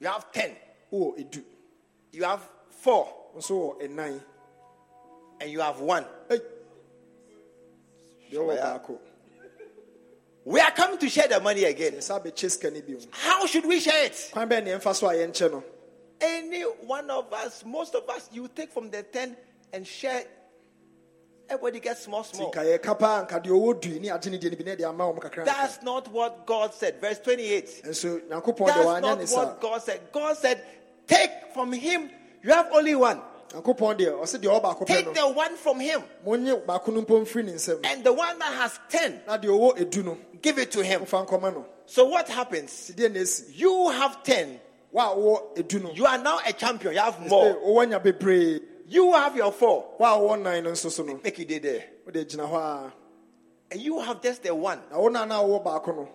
[0.00, 0.56] You have 10,
[0.92, 1.44] wowɔ edu
[2.12, 4.20] you have four, nso wɔ ɛnan
[5.40, 6.06] and you have one.
[6.30, 6.38] Ei.
[8.30, 8.78] deɛ ɔwɔ Yeah.
[8.78, 8.98] baako
[10.44, 11.92] We are coming to share the money again.
[11.94, 14.30] yɛsa bɛkyɛ sika no bio How should we share it?
[14.32, 15.64] kwan bɛɛ ne yɛmfa so a yɛnkyɛ no
[16.20, 19.36] Any one of us, most of us, you take from the 10
[19.72, 20.24] and share.
[21.52, 22.50] Everybody gets small, small.
[22.50, 24.84] nka yɛka paa nka deɛ ɔwɔ du ne agye ne deɛ no bi ne de
[24.88, 26.98] ama wɔm kakra That's not what God said.
[26.98, 27.82] Verse 28.
[27.84, 30.00] nso nyankopɔn deɛ That's not what God said.
[30.12, 30.64] God said,
[31.06, 32.08] Take from him.
[32.42, 33.20] You have only one.
[33.50, 36.02] nyankopɔn deɛ ɔsɛ deɛ ɔwɔ baako pɛ Take the one from him.
[36.26, 39.48] monye baako no mpo mfiri ne nsam And the one that has 10, na deɛ
[39.48, 41.02] ɔwɔ edu no give it to him.
[41.02, 42.70] mfa nkɔma no So what happens?
[42.72, 44.58] nti deɛ na esi You have 10.
[44.90, 46.94] wa a wɔwɔ edu no You are now a champion.
[46.94, 47.58] You have more.
[48.88, 49.94] Wɔwɔ nya bebree You have your four.
[49.98, 51.84] wa a wɔwɔ nan no nso so no Make it there.
[52.06, 52.56] wode gyina hɔ
[52.88, 52.92] a
[53.70, 54.80] And you have just the one.
[54.90, 56.08] na wo na na wɔwɔ baako no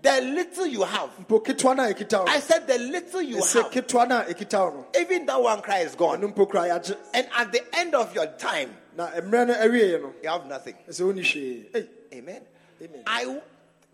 [0.00, 1.10] The little you have.
[1.26, 3.70] mpo ketewa no a ekita wo I said the little you have.
[3.72, 6.20] ketewa no a ekita wo no Even that one cry is gone.
[6.20, 10.02] ɔno mpo kora yɛagye And at the end of your time, na mmerɛ no awieɛ
[10.02, 10.74] no you have nothing.
[10.88, 12.42] ɛsɛ woni hwee Ei, Amen.
[12.80, 13.02] Amen.
[13.06, 13.40] I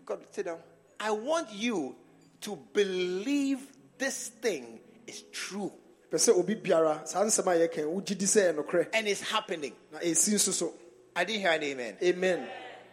[0.05, 0.59] God sit down.
[0.99, 1.95] I want you
[2.41, 3.59] to believe
[3.97, 5.71] this thing is true
[6.15, 9.07] pɛ sɛ obi biara saa nsɛm a yɛka yi, wogye di sɛ ɛyɛ nokorɛ and
[9.07, 9.73] it's happening.
[9.91, 10.73] na ɛsi nso so
[11.15, 11.97] I didn't hear an amen.
[12.01, 12.47] amen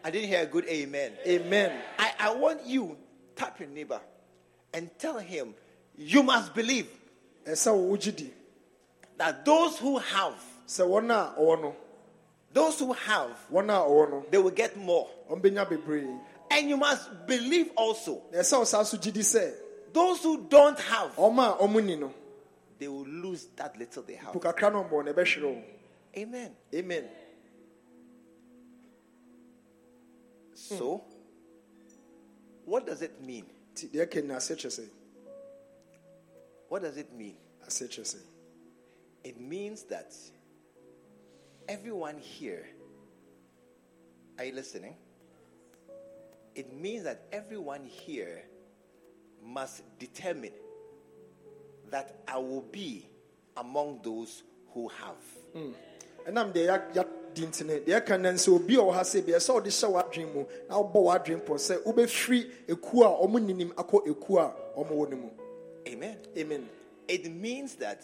[0.05, 1.13] I didn't hear a good amen.
[1.25, 2.97] amen I, I want you
[3.37, 4.01] tap your neighbor
[4.75, 5.55] and tell him
[5.97, 6.89] you must believe
[7.47, 8.33] ɛsɛ wo wogye di
[9.19, 10.35] that those who have,
[10.67, 11.77] sɛ wɔn a ɔwɔ no
[12.53, 15.09] those who have, wɔn a ɔwɔ no they will get more.
[15.31, 19.53] And you must believe also na ɛsɛ wo saa so gye di sɛ
[19.93, 21.15] those who don't have,
[22.83, 24.33] they will lose that little they have.
[24.33, 25.63] po kakra no ɔmbɔ na ɛbɛhwere wo
[26.17, 26.57] Amen.
[26.75, 27.09] amen
[30.53, 31.05] So,
[32.65, 33.47] what does it mean?
[33.73, 34.89] nti deɛ ɛka nyina ase kyerɛ sɛ
[36.69, 37.37] What does it mean?
[39.25, 40.17] It means that
[41.69, 42.67] everyone here,
[44.39, 44.97] are you listening?
[46.57, 48.43] It means that everyone here
[49.41, 50.53] must determine
[51.93, 53.07] that I will be
[53.57, 54.43] among those
[54.75, 55.23] who have.
[55.53, 55.73] Hmm.
[56.27, 59.23] ɛnam deɛ ya- yɛadi nti no deɛ ɛka no sɛ obi a ɔwɔ ha sɛ
[59.23, 63.39] biɛ sɛ wode hyɛ w'adwene mu na wobɔ w'adwene pɔ sɛ wobɛfiri ekuo a ɔmo
[63.41, 65.31] ninim akɔ ekuo a ɔmo wɔ mu
[65.87, 66.19] Amen.
[66.37, 66.69] amen
[67.09, 68.03] It means that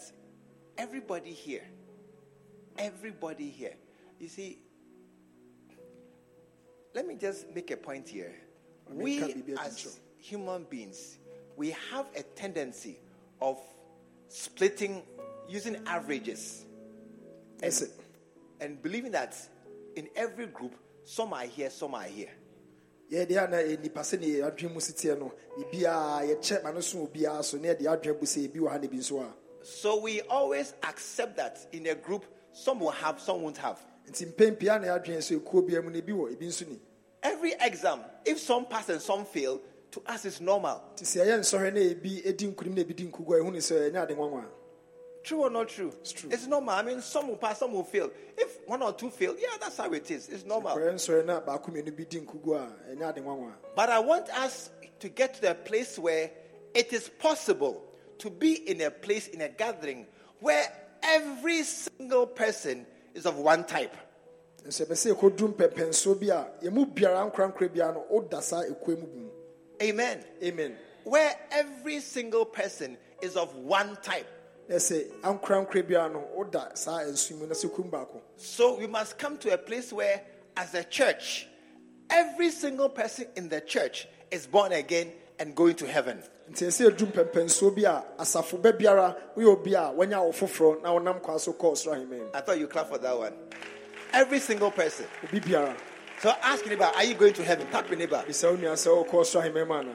[0.77, 1.63] everybody here,
[2.77, 3.75] everybody here,
[4.19, 4.59] you see,
[6.93, 8.33] let me just make a point here.
[8.91, 9.21] We,
[9.59, 11.17] as human beings,
[11.55, 12.99] we have a tendency
[13.41, 13.57] of
[14.29, 15.03] splitting
[15.49, 16.65] using averages.
[17.61, 17.89] Ɛsɛ
[18.61, 19.35] and believing that
[19.95, 22.29] in every group, some are here, some are here.
[23.11, 25.33] yɛde a na yɛ nipa sɛ ne adwene mu siteɛ no.
[25.57, 28.77] Biribiaa yɛkyɛ ma no so obiaa so na yɛde adwene bu sɛ ebi wɔ ha
[28.77, 29.33] na ebi nso a
[29.65, 33.79] So we always accept that in a group, some will have, some won't have.
[34.07, 36.79] nti mpɛn pii na yɛadwene sɛ ekuo biara mu no ebi wɔ ebi nso ni.
[37.21, 39.59] Every exam, if some pass and some fail,
[39.91, 40.81] to us it's normal.
[40.95, 43.89] nti sɛ ɛyɛ nsɔhwɛ na ebi edi nkunim na ebi di nkugua ehu ne sɛ
[43.91, 44.45] ɛnyɛ ade nwanwa
[45.21, 45.91] True or not true?
[45.99, 46.29] It's true.
[46.31, 46.73] It's normal.
[46.75, 48.09] I mean, some will pass, some will fail.
[48.37, 50.29] If one or two fail, yeah, that's how it is.
[50.29, 50.75] It's normal.
[50.77, 54.29] kɔyɛ nsɔhwɛ na baako mmienu bi di nkugua a ɛnyɛ ade nwanwa But I want
[54.29, 54.69] us
[54.99, 56.31] to get to the place where
[56.73, 57.83] it is possible
[58.19, 60.07] to be in a place, in a gathering,
[60.39, 60.71] where
[61.03, 63.95] every single person is of one type.
[64.65, 68.97] nso ɛbɛ sɛ ɛkɔduru mpɛmpɛnsoɔ bi a yɛmu biara nkorankora biara no woda saa ekuo
[68.99, 69.28] mu bu mu
[69.81, 70.23] Amen.
[70.43, 74.27] amen Where every single person is of one type.
[74.69, 78.77] Oh, na sɛ ankorankora biara no woda saa nsu mu na sɛ kum baako So
[78.77, 80.21] we must come to a place where,
[80.55, 81.47] as a church,
[82.09, 86.21] every single person in the church is born again and going to heaven.
[86.51, 90.83] nti ɛsɛ ɛduru mpɛmpɛnsoɔ bi a asafo bɛ biara woyɛ obi a wanya wo foforɔ
[90.83, 93.33] na wonam kwa so kɔɔ soro ahemman mu I thought you clap for that one.
[94.13, 95.05] Every single person.
[96.19, 97.67] So ask your neighbor, are you going to heaven?
[97.71, 98.21] Tap your neighbor.
[98.27, 99.93] bisa wo nua sɛ wokɔɔ soro ahemman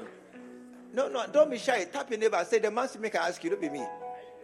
[0.95, 1.85] No, no, don't be shy.
[1.85, 2.43] Tap your neighbor.
[2.49, 3.85] Say the man to make ask you, don't be me.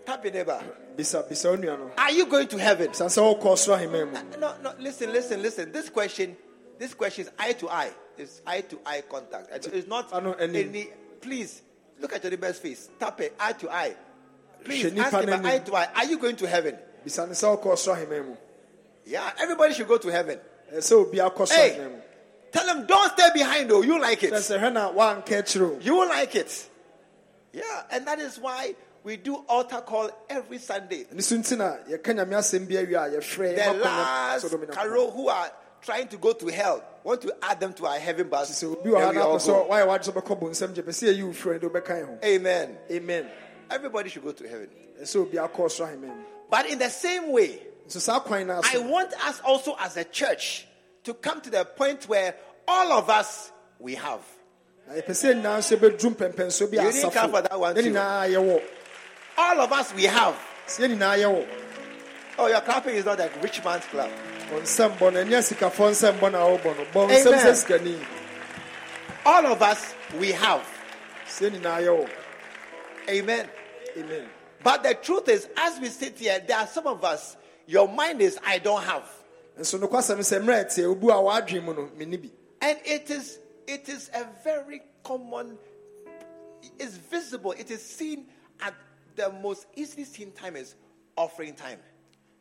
[0.05, 0.63] Tap your neighbor.
[0.95, 2.89] bisa bisa wo Are you going to heaven?
[2.89, 5.73] bisa sɛ wokɔɔ soro ahemman No, no, listen, listen, listen.
[5.73, 6.37] This question,
[6.79, 7.93] this question is eye to eye.
[8.19, 9.49] It's eye to eye contact.
[9.73, 10.89] It's not I know, and then- any.
[11.23, 11.63] Please
[11.99, 12.91] look at your neighbor's face.
[12.99, 13.97] Tap it eye to eye.
[14.65, 15.89] Please ask him eye to eye.
[15.97, 16.77] Are you going to heaven?
[17.07, 18.37] bisa ne sɛ wokɔɔ soro
[19.07, 20.39] Yeah, everybody should go to heaven.
[20.73, 21.89] Eh, akɔ Hey,
[22.53, 23.83] tell them don't stay behind though.
[23.83, 24.33] You like it.
[24.33, 26.69] sɛ sɛ hwɛ na woanka akyire o You will like it.
[27.53, 31.05] Yeah, and that is why we do altar call every Sunday.
[31.13, 34.67] ɛno so nti na yɛka nyame asɛm bi awie a yɛfrɛ The last Sodom ne
[34.67, 34.89] Gomorrah.
[34.89, 35.51] carol who are
[35.83, 38.63] trying to go to hell want to add them to our heaven bus.
[38.63, 39.69] sɛ obi wɔ ha then we na all apɛ sɛ go.
[39.71, 42.79] woayɛ wagye sɛ wobɛkɔ bonsɛm gye pɛ sɛ yɛyi wo frɛ de wobɛkan ho Amen.
[42.91, 43.31] amen
[43.71, 44.69] Everybody should go to heaven.
[45.03, 48.61] ɛsɛ obi akɔ soro ahemman mu But in the same way, nso saa kwan no
[48.65, 50.67] I want us also as a church
[51.05, 52.37] to come to the point where
[52.69, 54.21] all of us we have.
[54.87, 57.75] na yɛpɛ sɛ nyinaa nso yɛbɛduru mpɛmpɛnsoɔ bi a You didn't come for that one
[57.75, 58.61] too.
[59.39, 60.35] All of us we have.
[60.69, 61.47] sɛ yɛn nyinaa
[62.39, 64.09] Oh, your clapping is not a rich man's clap.
[64.51, 67.25] bɔ nsɛm bɔ no ɛnyɛ sikafoɔ nsɛm bɔ na wobɔ no bɔ Amen.
[67.25, 68.07] nsɛm sɛ sikani
[69.27, 70.63] All of us we have.
[71.27, 72.09] sɛ yɛn nyinaa
[73.09, 73.49] Amen.
[73.99, 74.29] amen
[74.63, 77.37] But the truth is, as we sit here, there are some of us,
[77.67, 79.09] your mind is, I don't have.
[79.59, 82.31] nso nokwasɛm sɛ mmerɛ ɛteɛ obu a wɔadwene mu no menni bi
[82.63, 85.57] And it is it is a very common,
[86.79, 88.27] it's visible, it is seen
[88.61, 88.75] at
[89.17, 90.75] the most easily seen time is
[91.17, 91.79] offering time.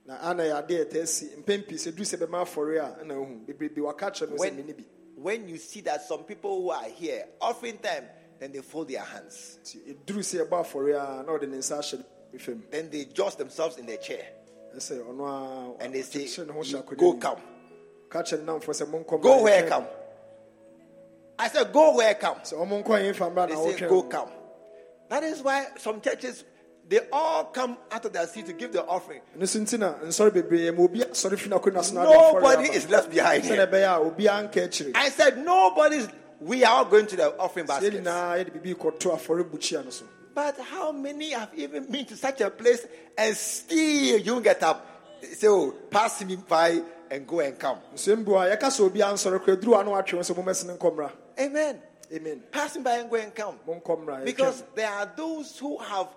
[0.05, 3.11] na ana yɛ adeɛ ɛtaa si mpɛn pii sɛ duru sɛ bɛma afɔre a ɛna
[3.13, 4.75] ohu bebrebe waka kyerɛ me sɛ menni
[5.15, 8.05] When, when you see that some people who are here offering time,
[8.39, 9.59] then they fold their hands.
[9.63, 12.03] nti ɛduru sɛ yɛbɔ afɔre a na ɔde ne nsa ahyɛ
[12.71, 14.38] Then they adjust themselves in their chair ɛsɛ ɔno a
[14.71, 17.41] and they say, ɔkyerɛ ne ho hyɛ Go come.
[18.09, 19.85] ka kyerɛ ne namfoɔ sɛ Go where come.
[21.37, 22.37] I said, Go where come.
[22.37, 24.29] sɛ ɔmo nkɔ yɛmfa They say, Go come.
[25.09, 26.43] That is why some churches
[26.87, 29.21] they all come out of their seat to give the offering.
[29.37, 32.33] ɛno so nti na nsɔre bebree ma obi asɔre fi n'akonnwa so na ade afɔre
[32.41, 33.43] Nobody is left behind.
[33.43, 36.07] sɛdeɛ ɛbɛyɛ a obiara nka akyire I said, Nobody's.
[36.41, 38.01] We are all going to the offering basket.
[40.39, 42.15] Nyinaa yɛde biribi kɔto afɔre bukyia no so But how many have even been to
[42.15, 42.85] such a place
[43.17, 44.85] and still you get up?
[45.21, 46.81] Say, oh, pass me by
[47.11, 47.79] and go and come.
[47.93, 50.77] nsɛm bi a yɛka sɛ obiara nsɔre kora duru a na watwe wo sɛ mommɛsene
[50.77, 51.81] nkɔ mmra Amen.
[52.13, 53.59] amen Pass me by and go and come.
[54.25, 56.07] Because there are those who have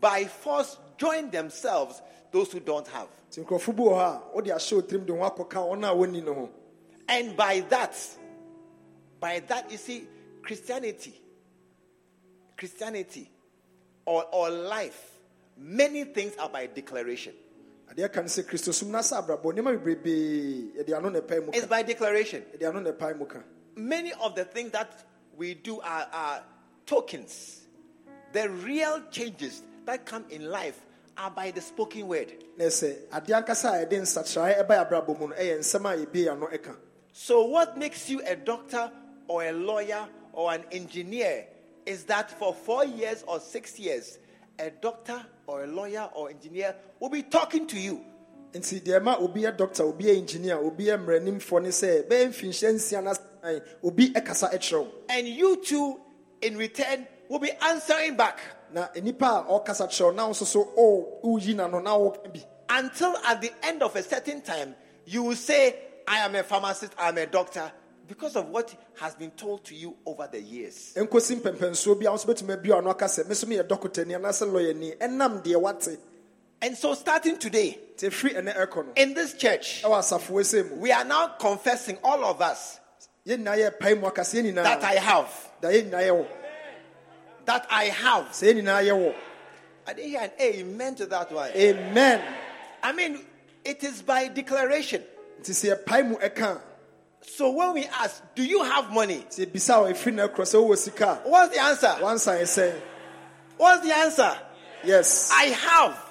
[0.00, 2.00] by force joined themselves,
[2.32, 3.08] those who don't have.
[3.30, 5.94] nti nkurɔfo bi wɔ hɔ a wode ahyɛ wo tirim de ho akɔka wɔn a
[5.94, 6.50] wɔnni no ho
[7.08, 7.96] And by that,
[9.20, 10.08] by that, you see,
[10.42, 11.20] Christianity,
[12.56, 13.30] Christianity,
[14.06, 15.18] or, or life
[15.58, 17.32] many things are by declaration.
[17.92, 21.44] adeɛ ka no sɛ kristo som no sɛ abrabɔ nneɛma bebrebee yɛde ano na ɛpae
[21.44, 22.42] mu It's by declaration.
[22.54, 23.38] yɛde ano na ɛpae mu ka
[23.76, 25.04] Many of the things that
[25.36, 26.42] we do are, are
[26.86, 27.66] tokens.
[28.32, 30.80] The real changes that come in life
[31.18, 32.32] are by the spoken word.
[32.56, 36.30] na sɛ adeɛ ankasa a yɛde nsakyerɛeɛ ɛba abrabɔ mu no ɛyɛ nsɛm a yɛbie
[36.32, 36.76] ano ɛka
[37.12, 38.90] So, what makes you a doctor
[39.26, 41.46] or a lawyer or an engineer
[41.86, 44.18] is that for four years or six years,
[44.58, 48.04] a doctor or a lawyer or engineer will be talking to you.
[48.52, 52.28] nti deɛ ma obi yɛ doctor obi yɛ engineer obi yɛ mmaranimfoɔ ne sɛ bɛyɛ
[52.28, 54.12] mfinhyia nsia na asan, obi
[54.72, 54.92] wo.
[55.08, 56.00] And you too,
[56.42, 58.40] in return, will be answering back.
[58.72, 62.42] Na nipa a ɔkasa kyerɛ wo na nso so o woyi n'ano na woka bi.
[62.68, 64.74] Until at the end of a certain time,
[65.04, 65.76] you will say,
[66.08, 67.70] I am a pharmacist, I am a doctor,
[68.08, 70.92] because of what has been told to you over the years.
[70.96, 74.16] nkosi mpɛmpɛnsoɔ bi a wo nso bɛtumi abio ano aka sɛ me so meyɛ dɔkotani
[74.16, 75.98] anaasɛ lɔyɛni ɛnam deɛ wate.
[76.62, 80.76] And so, starting today, nti ɛfiri ɛnɛ ɛkɔ in this church, ɛwɔ asafoɔ sɛ mu.
[80.76, 82.80] we are now confessing, all of us,
[83.26, 86.26] yɛn nyinaa yɛ pae mu aka that I have, da yɛn nyinaa
[87.44, 88.24] that I have.
[88.26, 89.14] sɛ yɛn nyinaa yɛ wɔ.
[89.88, 91.50] I didn't hear an amen to that one.
[91.54, 92.22] amen.
[92.82, 93.24] I mean,
[93.64, 95.02] it is by declaration.
[97.28, 99.24] So when we ask, Do you have money?
[99.28, 101.86] sɛ yɛbisa a ɛfiri na ɛkorɔ sɛ wowɔ sika What's the answer?
[102.00, 102.80] wansa yɛ sɛ
[103.56, 104.38] What's the answer?
[104.84, 106.02] yes I have.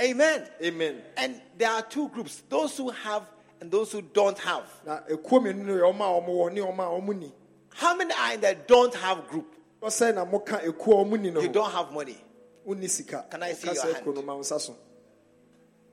[0.00, 0.46] Amen.
[0.62, 3.22] amen And there are two groups those who have
[3.60, 4.64] and those who don't have.
[4.84, 7.32] na ekuo mmienu no yɛ ɔma a ɔmowɔ ne ɔma a ɔmo ni
[7.74, 9.54] How many are in the don't have group?
[9.82, 12.18] ɔsɛe na moka ekuo a ɔmo ni no You don't have money.
[12.66, 13.96] Can I see your hand?
[14.04, 14.76] ekuo no ma wo nsa so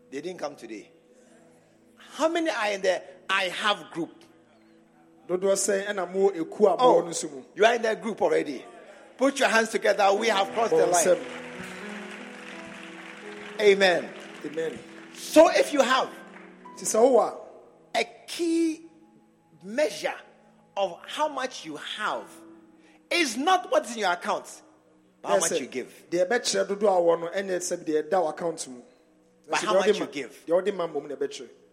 [0.10, 0.90] They didn't come today.
[2.16, 3.02] How many are in the
[3.32, 4.12] I have group?
[5.28, 8.02] dodoɔ sɛn ɛna mowɔ ekuo a Oh, mowɔ no so mu you are in that
[8.02, 8.66] group already.
[9.18, 10.12] Put your hands together.
[10.14, 11.18] We have crossed the oh, line.
[13.60, 14.10] Amen.
[14.46, 14.80] amen
[15.14, 16.10] So if you have
[16.76, 17.36] nti sɛ wowɔ
[17.96, 18.82] a key
[19.64, 20.14] measure
[20.76, 22.24] of how much you have
[23.10, 24.62] is not what's in your account,
[25.22, 26.06] but how much you give.
[26.10, 28.82] deɛ ɛbɛkyerɛ dodoɔ a wɔ no ɛne sɛ deɛ ɛda w'account mu
[29.50, 30.44] By Nso how much you give.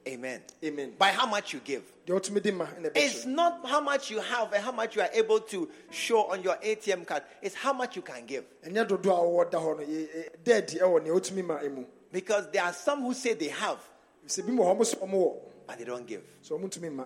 [0.08, 0.42] Deɛ wode ma mmom na ɛbɛkyerɛ Amen.
[0.64, 1.82] amen By how much you give.
[2.06, 5.10] deɛ wotumi de ma It's not how much you have and how much you are
[5.12, 7.22] able to show on your ATM card.
[7.42, 8.44] It's how much you can give.
[8.64, 11.56] ɛnyɛ dodoɔ a wɔwɔ da hɔ no yɛ- ɛ- da adi ɛwɔ nea wotumi ma
[11.58, 13.78] eh, emu Because there are some who say they have,
[14.26, 15.36] sɛ bi mu wɔ hɔ ɔmo so ɔmo wɔ
[15.66, 16.22] but they don't give.
[16.42, 17.04] so ɔmo ntumi ma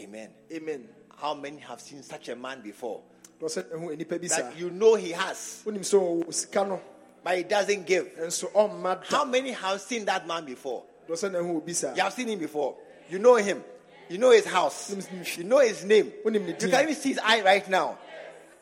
[0.00, 0.30] Amen.
[0.52, 3.02] amen How many have seen such a man before?
[3.40, 6.64] dɔ sɛ ɛho nipa bi saa That you know he has, wonim sɛ ɔwɔ sika
[6.64, 6.80] no
[7.22, 8.08] but he doesn't give.
[8.54, 10.84] Oh, how many have seen that man before?
[11.10, 12.76] Dɔ sɛ na ɛho obi saa You have seen him before.
[13.08, 13.62] You know him.
[14.08, 14.94] You know his house.
[15.36, 16.06] You know his name.
[16.06, 16.70] You Wonim ne din.
[16.70, 17.98] can even see his eye right now.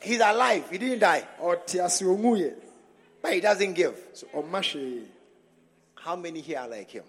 [0.01, 0.69] He's alive.
[0.69, 2.55] He didn't die, ɔnwuyɛ
[3.21, 3.95] but he doesn't give.
[4.33, 5.05] hwee
[5.95, 7.03] How many here are like him?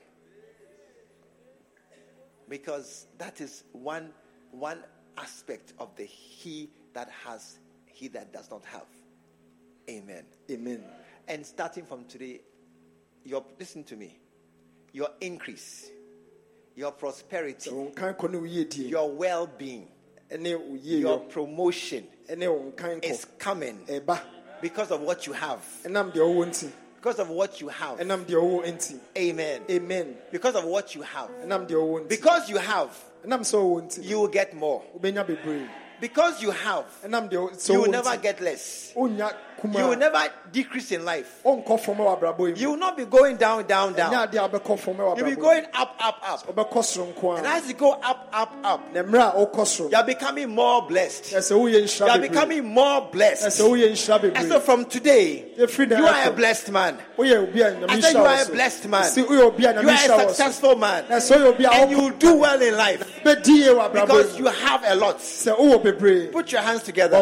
[2.49, 4.13] Because that is one
[4.51, 4.83] one
[5.17, 8.87] aspect of the he that has, he that does not have.
[9.89, 10.25] Amen.
[10.51, 10.85] amen
[11.29, 12.41] And starting from today,
[13.25, 14.20] your listen to me.
[14.93, 15.89] Your increase,
[16.75, 19.87] your prosperity, sɛ wo nkan kɔ ne wo yiedie your well-being,
[20.83, 22.07] your promotion
[23.03, 23.79] is coming
[24.61, 25.61] because of what you have.
[25.85, 27.99] ɛnam deɛ wowɔ nti Because of what you have.
[27.99, 29.63] ɛnam deɛ wowɔ nti Amen.
[29.71, 31.31] amen Because of what you have.
[31.45, 32.91] ɛnam deɛ wowɔ nti Because you have,
[33.25, 34.83] ɛnam sɛ wowɔ nti you will get more.
[36.01, 38.93] Because you have, ɛnam deɛ sɛ you will never get less.
[39.65, 41.43] You will never decrease in life.
[41.45, 44.13] ɔnkɔ fam wɔ abrabɔ yi You will not be going down, down, down.
[44.13, 46.47] adeɛ a wobɛkɔ fam wɔ You'll be going up, up, up.
[46.47, 46.53] mu.
[46.65, 49.91] wobɛkɔ soro nko And as you go up, up, up, na mmerɛ a wokɔ soro
[49.91, 51.33] you are becoming more blessed.
[51.33, 53.45] You're becoming more blessed.
[53.45, 56.99] ɛsɛ woyɛ nhyira And so from today, you are a blessed man.
[57.19, 59.05] woyɛ obi a nyame I said you are a blessed man.
[59.05, 61.05] si woyɛ obi a You are a successful man.
[61.05, 64.07] ɛsɛ woyɛ obi a And you will do well in life bɛdi yie wɔ abrabɔ
[64.07, 65.19] because you have a lot.
[65.19, 67.17] sɛ wowɔ bebree Put your hands together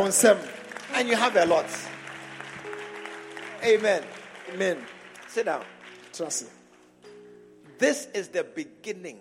[0.95, 1.67] and you have a lot.
[3.65, 4.05] Amen.
[4.53, 4.79] amen
[5.27, 5.65] Sit down.
[6.13, 6.49] Trust me.
[7.79, 9.19] This is the beginning.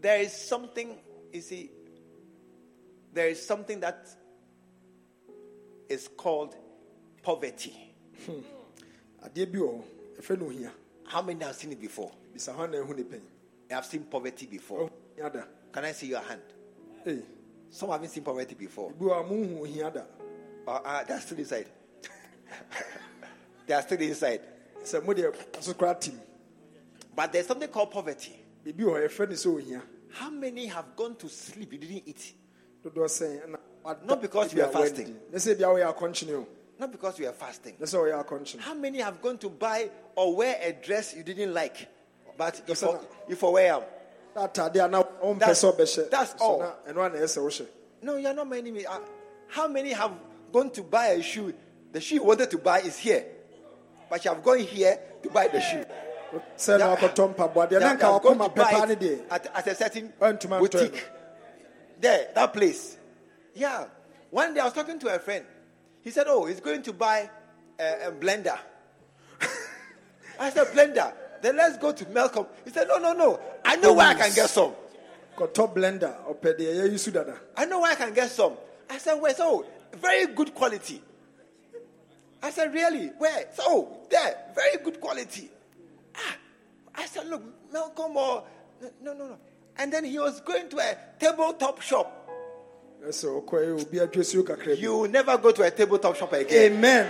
[0.00, 0.96] There is something,
[1.32, 1.70] you see,
[3.12, 4.08] there is something that
[5.88, 6.54] is called
[7.22, 7.74] poverty.
[9.24, 9.82] adeɛ bi wɔ hɔ
[10.20, 10.70] ɛfɛ no
[11.04, 12.12] How many have seen it before?
[12.34, 13.20] bisa hɔ na ɛho ne pɛn
[13.68, 14.90] You have seen poverty before.
[15.72, 16.42] Can I see your hand?
[17.70, 18.90] Some haven't seen poverty before.
[18.92, 20.02] bi wɔ a mohu ohia da
[20.66, 21.66] Uh, uh, they're still inside.
[23.66, 24.40] they are still inside.
[24.82, 26.12] sɛ modeɛ aso
[27.14, 28.36] But there's something called poverty.
[28.64, 29.82] biribi wɔ hɔ yɛfrɛ no sɛ ohia
[30.12, 31.72] How many have gone to sleep?
[31.72, 32.34] You didn't eat.
[32.84, 35.06] dodoɔ sɛn ɛna wada Not because you are fasting.
[35.08, 35.32] woadi.
[35.32, 36.46] ne sɛ bia woyɛ akɔnkyene
[36.78, 37.76] Not because we are fasting.
[37.78, 41.22] na sɛ ɔyɛ akɔnkyen How many have gone to buy or wear a dress you
[41.22, 41.88] didn't like,
[42.36, 43.82] but you, for, you for wear 'em?
[44.34, 45.02] na atade a na
[45.38, 45.62] That's-
[46.10, 46.58] that's all.
[46.60, 47.66] na ɛno ana ɛsɛ wohyɛ
[48.02, 48.86] No, you're not many.
[48.86, 48.98] Uh,
[49.48, 50.12] How many have
[50.52, 51.52] gone to buy a shoe?
[51.92, 53.24] The shoe you wanted to buy is here,
[54.08, 55.84] but you have gone here to buy the shoe.
[56.56, 59.74] sɛ na wakɔtɔ mpaboa deɛ na nka you have to buy ne deɛ at, a
[59.74, 60.12] certain
[60.48, 61.04] boutique.
[62.00, 62.96] There, that place.
[63.54, 63.86] Yeah.
[64.30, 65.44] One day I was talking to a friend.
[66.02, 67.28] He said, "Oh, he's going to buy
[67.78, 68.56] a, a blender."
[70.40, 71.12] I said, "Blender."
[71.42, 72.46] Then let's go to Melcom.
[72.64, 73.40] He said, "No, no, no.
[73.64, 74.72] I know where I can get some.
[75.36, 78.56] kɔtɔ blender ɔpɛ deɛ ɛyɛ yusu dada I know where I can get some."
[78.88, 81.02] I said, "Where?" So very good quality.
[82.42, 83.08] I said, "Really?
[83.18, 85.50] Where?" So oh, there, very good quality.
[86.16, 86.36] Ah,
[86.94, 88.44] I said, "Look, Melcom, or
[89.02, 89.36] no, no, no."
[89.76, 92.20] And then he was going to a tabletop shop.
[93.06, 96.72] ɛsɛ ɔkɔɛ obi adwesio kakra bi You will never go to a tabletop shop again.
[96.74, 97.08] amen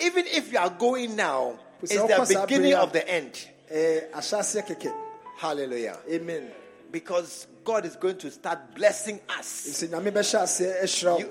[0.00, 3.46] Even if you are going now, it's the beginning of the end.
[3.70, 4.94] kɛkɛ
[5.36, 5.98] Hallelujah.
[6.10, 6.50] amen
[6.90, 9.68] Because God is going to start blessing us.
[9.68, 11.30] sɛ nyame bɛhyɛ aseɛ ɛhyira wo You,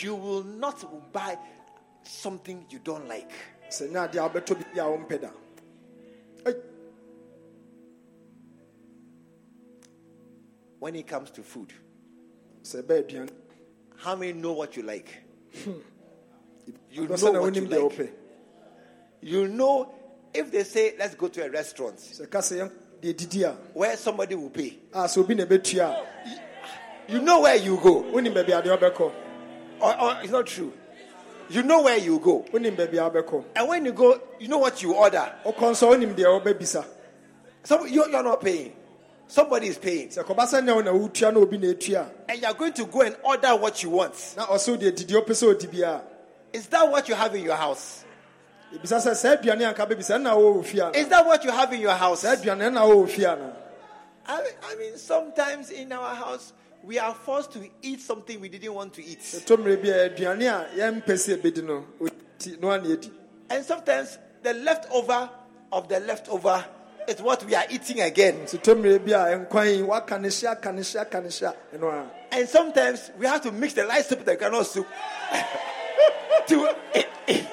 [0.00, 1.38] you will not buy
[2.06, 3.32] something you don't like.
[3.70, 5.30] sɛ nyɛ adeɛ a wobɛtɔ bibi a wompɛ da
[6.46, 6.54] Ei,
[10.78, 11.72] When it comes to food,
[13.96, 15.08] how many know what you like?
[15.64, 15.72] Hmm.
[16.90, 18.14] You know what you like.
[19.20, 19.94] You know
[20.34, 23.52] if they say, let's go to a restaurant sɛ ka sɛ yɛn deɛ didi a
[23.72, 27.76] where somebody will pay, ah, a sɛ obi na ɛbɛtua a you know where you
[27.82, 28.02] go.
[28.04, 29.12] wonim baabi adeɛ
[29.78, 30.72] Or, or it's not true.
[31.48, 32.44] You know where you go.
[32.52, 35.32] wonim baabi a wobɛkɔ And when you go, you know what you order.
[35.44, 36.84] wokɔ nso a wonim deɛ wobɛbisa
[37.64, 38.72] So you, you're not paying.
[39.28, 40.08] Somebody is paying.
[40.08, 41.96] sɛ kɔba sɛ nyɛ wo na wotua na obi
[42.28, 44.14] And you're going to go and order what you want.
[44.36, 46.00] a na ɔsɛ wo deɛ didi wopɛ sɛ ɔdi biara
[46.52, 48.04] Is that what you have in your house?
[48.74, 51.92] ebisa sɛ saa aduane anka bɛbisa ɛna wowɔ Is that what you have in your
[51.92, 52.20] house?
[52.20, 53.26] saa aduane ɛna wowɔ fie
[54.28, 56.52] I mean, I mean, sometimes in our house,
[56.84, 59.20] we are forced to eat something we didn't want to eat.
[59.20, 63.10] ɛtɔ mmerɛ bi a aduane a yɛmpɛ sɛ ɛbɛdi no ɔti no ana ɛdi
[63.48, 65.30] And sometimes the leftover
[65.72, 66.64] of the leftover
[67.06, 68.40] is what we are eating again.
[68.40, 68.48] And
[72.48, 74.86] sometimes we have to mix the light soup with the granola soup
[76.48, 76.74] to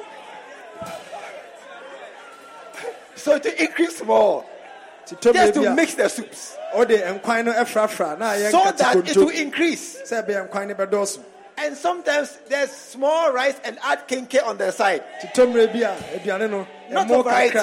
[3.16, 4.46] so to increase more.
[5.06, 9.30] Just to mix the soups ɔde nkwan no ɛfrafra na ayɛ so that it will
[9.30, 9.98] increase.
[10.10, 11.20] sɛ ɛbɛyɛ nkwan no bɛdɔɔso
[11.56, 15.04] And sometimes there's small rice and add kenke on the side.
[15.22, 17.60] nti tɔ mmerɛ bi a aduane no Not for variety,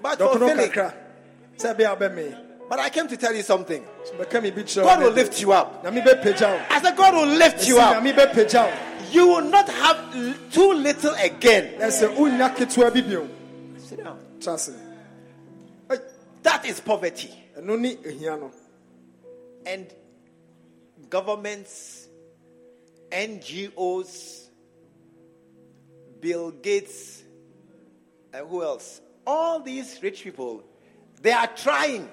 [0.00, 0.70] but for filling.
[0.70, 0.94] kakra
[1.58, 2.36] sɛ ɛbɛyɛ a wobɛmee
[2.68, 3.84] But I came to tell you something.
[4.18, 5.84] bɛka me bi kyerɛ God will lift you up.
[5.84, 7.96] nyame bɛpagya wo I said, God will lift you up.
[8.02, 8.72] nyame bɛpagya wo
[9.10, 11.74] You will not have too little again.
[11.80, 13.28] ɛsɛ wonya ketewa bi bio
[13.78, 14.18] Sit down.
[16.42, 17.30] That is poverty.
[17.56, 18.50] ɛno ne ɛhia no
[19.66, 19.92] And
[21.10, 22.08] governments,
[23.10, 24.48] NGOs,
[26.20, 27.22] Bill Gates,
[28.32, 29.00] and who else?
[29.26, 30.64] All these rich people,
[31.20, 32.08] they are trying.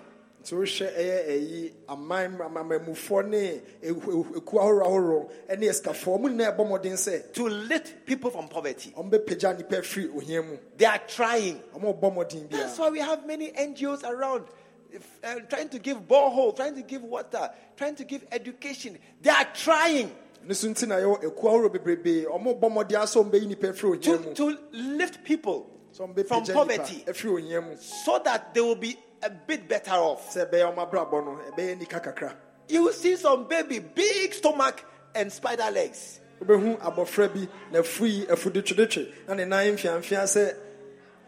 [0.45, 6.29] Nti wohwɛ ɛyɛ ɛyi aman amamamufoɔ ne ehu- ehu- eku ahorow ahorow ɛne asikafoɔ ɔmo
[6.29, 8.91] nyinaa ɛbɔ mmɔden sɛ to lift people from poverty.
[8.95, 11.61] ɔmo bɛpagya nnipa afiri ohia mu They are trying.
[11.75, 14.45] ɔmo bɔ mmɔden That's why we have many NGOs around
[14.91, 18.97] if, uh, trying to give borehole, trying to give water, trying to give education.
[19.21, 20.11] They are trying
[20.47, 23.73] ne so nti na yɛwɔ eku ahorow bebrebee ɔmo bɔ mmɔden asɛ ɔmo bɛyi nnipa
[23.73, 28.61] afiri ohia to, to lift people from poverty nnipa afiri ohia mu so that they
[28.61, 30.33] will be a bit better off.
[30.33, 32.33] sɛ ɛbɛyɛ ɔmo abrabɔ no ɛbɛyɛ nika kakra
[32.67, 36.19] You will see some baby, big stomach and spider legs.
[36.41, 40.55] wobɛhu abɔfra bi na afu yi afudetwedetwe na ne nan mfiamfia sɛ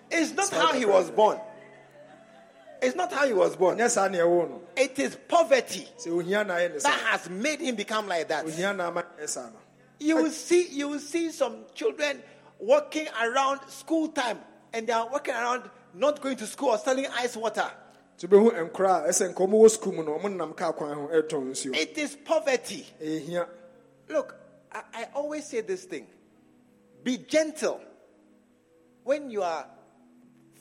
[0.10, 1.38] It's not how he was born.
[2.82, 3.78] It's not how he was born.
[3.78, 7.30] ɛnyɛ saa ne ɛwo no It is poverty sɛ ohia na ayɛ ne that has
[7.30, 8.46] made him become like that.
[8.46, 9.58] ohia na ama ayɛ saa no
[10.00, 12.22] You will see, you will see some children
[12.60, 14.40] walking around school time,
[14.72, 15.64] and they are walking around
[15.94, 17.70] not going to school or selling ice water.
[18.18, 20.96] nti wobɛhu nkora a ɛsɛ nka ɔmo wɔ sukuu mu no ɔmo nam kaa kwan
[20.96, 22.86] ho ɛretɔn nsuo It is poverty.
[24.10, 24.36] Look,
[24.72, 26.08] I, I always say this thing:
[27.04, 27.80] be gentle
[29.04, 29.66] when you are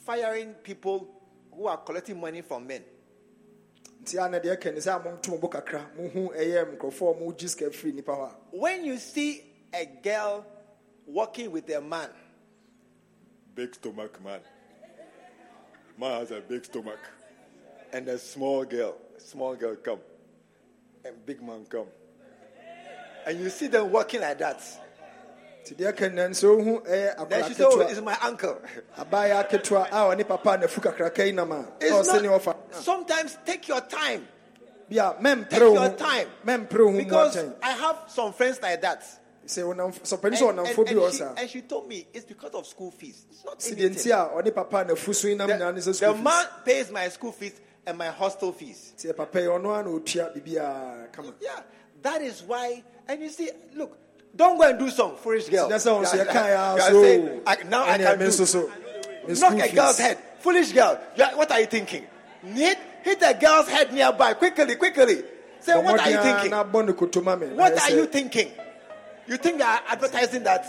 [0.04, 1.08] firing people
[1.52, 2.84] who are collecting money from men.
[4.04, 7.16] nti a na deɛ ɛka ne sɛ a momto mo bo kakra mohu ɛyɛ nkurɔfoɔ
[7.16, 10.44] a mogye sika firi nnipa hɔ a When you see a girl
[11.06, 12.10] walking with a man,
[13.54, 14.40] Big stomach man.
[15.98, 17.00] Man has a big stomach.
[17.92, 20.00] And a small girl, small girl come.
[21.04, 21.86] And big man come.
[23.26, 24.60] and you see them walking like that,
[25.64, 28.16] nti deɛ ka nyinaa no sɛ wohu ɛyɛ eh, Then she said, Oh, it's my
[28.22, 28.62] uncle.
[28.96, 32.74] abaayɛ ketewa a ah, ɔne papa nafu kakraka yi nam a na It's oh, not,
[32.74, 34.28] sometimes take your time.
[34.88, 36.28] Take your time.
[36.46, 39.02] mɛmpere wo ho mu Because I have some friends like that.
[39.46, 42.90] Wonam sɔpani And, sɛ and- and she, and she told me it's because of school
[42.90, 43.24] fees.
[43.30, 43.94] It's not anything.
[43.94, 47.08] nti a ɔne papa nafu so yi nam nyinaa ne The, the man pays my
[47.08, 47.52] school fees
[47.86, 48.92] and my hostel fees.
[48.98, 51.60] sɛ papa yi ɔno a na ɔtua biribiaa kama Yeah,
[52.02, 52.82] that is why.
[53.08, 53.96] And you see, look,
[54.34, 55.68] don't go and do some foolish girl.
[55.68, 58.30] That's how You say, are- "Kai, you ah, so- saying, I- now I can do.
[58.30, 58.70] so
[59.28, 60.18] Knock a girl's head.
[60.40, 61.00] Foolish girl.
[61.18, 62.06] Are- what are you thinking?
[62.42, 64.34] Hit, hit a girl's head nearby.
[64.34, 65.22] Quickly, quickly.
[65.60, 66.50] Say, what are you thinking?
[66.50, 67.46] na abɔ ne kotoma me.
[67.48, 68.52] Na What are you thinking?
[69.28, 70.64] You think they are advertising that?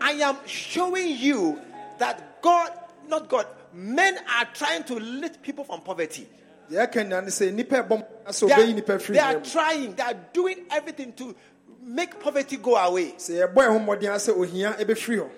[0.00, 1.60] I am showing you
[1.98, 2.70] that God,
[3.08, 6.28] not God, men are trying to lift people from poverty.
[6.70, 10.02] deɛ ɛka nyinaa ne sɛ nnipa ɛbɔ mmɔden sɛ They are, they are trying, they
[10.02, 11.34] are doing everything to
[11.82, 13.12] make poverty go away.
[13.12, 15.30] sɛ yɛbɔ ɛho mmɔden a sɛ ohia ɛbɛfiri hɔ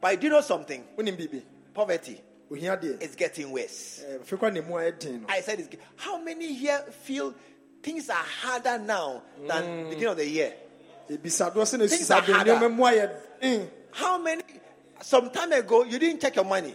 [0.00, 0.84] But do you know something?
[1.74, 2.20] Poverty
[2.50, 4.04] deɛ is getting worse.
[4.06, 7.34] ɛɛ, fi kɔ ne mu a ɛden no I said, it's, how many here feel
[7.82, 10.52] things are harder now than beginning of the year?
[11.10, 12.54] Ebisadoɔ sɛ na Things are harder.
[12.54, 13.68] nneɛma mu ayɛ den mm.
[13.92, 14.42] How many?
[15.02, 16.74] Some time ago, you didn't check your money,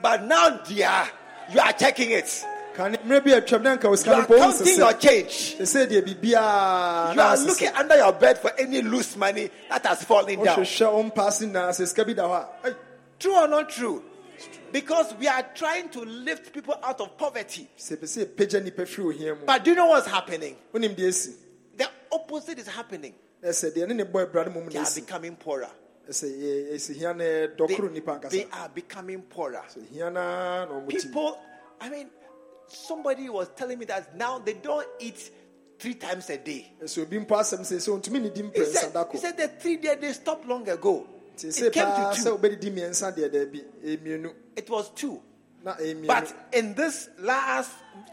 [0.00, 1.08] but now, dear,
[1.52, 2.44] you are checking it.
[2.74, 5.56] kane mmerɛ bi atwam na nka wo You are no pɔ wo counting your change.
[5.58, 10.02] ɛsɛ deɛ biribiaa You are looking under your bed for any loose money that has
[10.04, 10.56] fallen down.
[10.58, 12.74] wohwehwɛ wo mpaase nyinaa sɛ sika bi da hɔ
[13.18, 14.02] True or not true?
[14.72, 17.68] Because we are trying to lift people out of poverty.
[17.78, 20.56] sɛ pɛ sɛ ɛpagya nnipa firi ohia mu But do you know what's happening?
[20.74, 21.34] wonim deɛ ɛsi
[21.76, 23.14] The opposite is happening.
[23.42, 25.70] ɛsɛ deɛ ne ne bɔ abira no mmom They are becoming poorer.
[26.08, 27.18] ɛsɛ yɛ- ɛsi hia no
[27.66, 27.76] They,
[28.30, 29.62] they are becoming poorer.
[29.92, 31.38] hia naa na ɔmo tim People,
[31.80, 32.10] I mean,
[32.68, 35.30] somebody was telling me that now they don't eat
[35.78, 36.72] three times a day.
[36.82, 39.76] ɛsɛ obi mpo asɛm sɛ sɛ ɔntumi ne di He said, he said the three
[39.76, 41.06] day they stopped long ago.
[41.36, 42.36] nti It came to two.
[42.36, 45.20] wobɛdidi mmiɛnsa deɛ daabi ɛmmienu It was two.
[45.64, 47.70] But in this last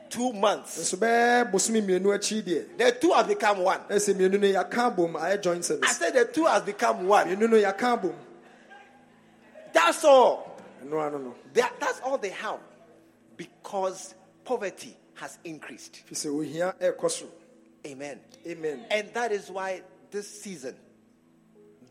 [0.10, 3.80] two months, nso bɛɛ bosome mmienu akyi deɛ the two have become one.
[3.90, 7.28] ɛsɛ mmienu no yɛaka abom ayɛ joint I said the two has become one.
[7.28, 8.16] mmienu no yɛaka abom
[9.74, 10.60] That's all.
[10.86, 12.60] ɛno ano no That, that's all they have.
[13.38, 15.98] Because poverty has increased.
[16.06, 17.30] fi sɛ ohia ɛrekɔ soro
[17.86, 18.20] Amen.
[18.46, 19.82] amen And that is why
[20.12, 20.76] this season,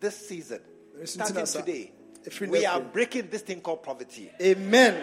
[0.00, 0.60] this season,
[1.04, 1.92] starting today,
[2.48, 4.30] we are breaking this thing called poverty.
[4.40, 4.94] amen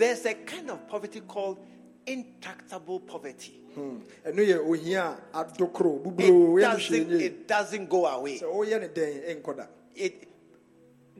[0.00, 1.58] There's a kind of poverty called
[2.06, 3.60] intractable poverty.
[3.74, 3.98] Hmm.
[4.24, 8.38] ɛno yɛ ohia a adokoro It buburo yɛ no hwee doesn't, it doesn't go away.
[8.40, 10.28] sɛ woyɛ ne dɛn ɛnkɔ da It,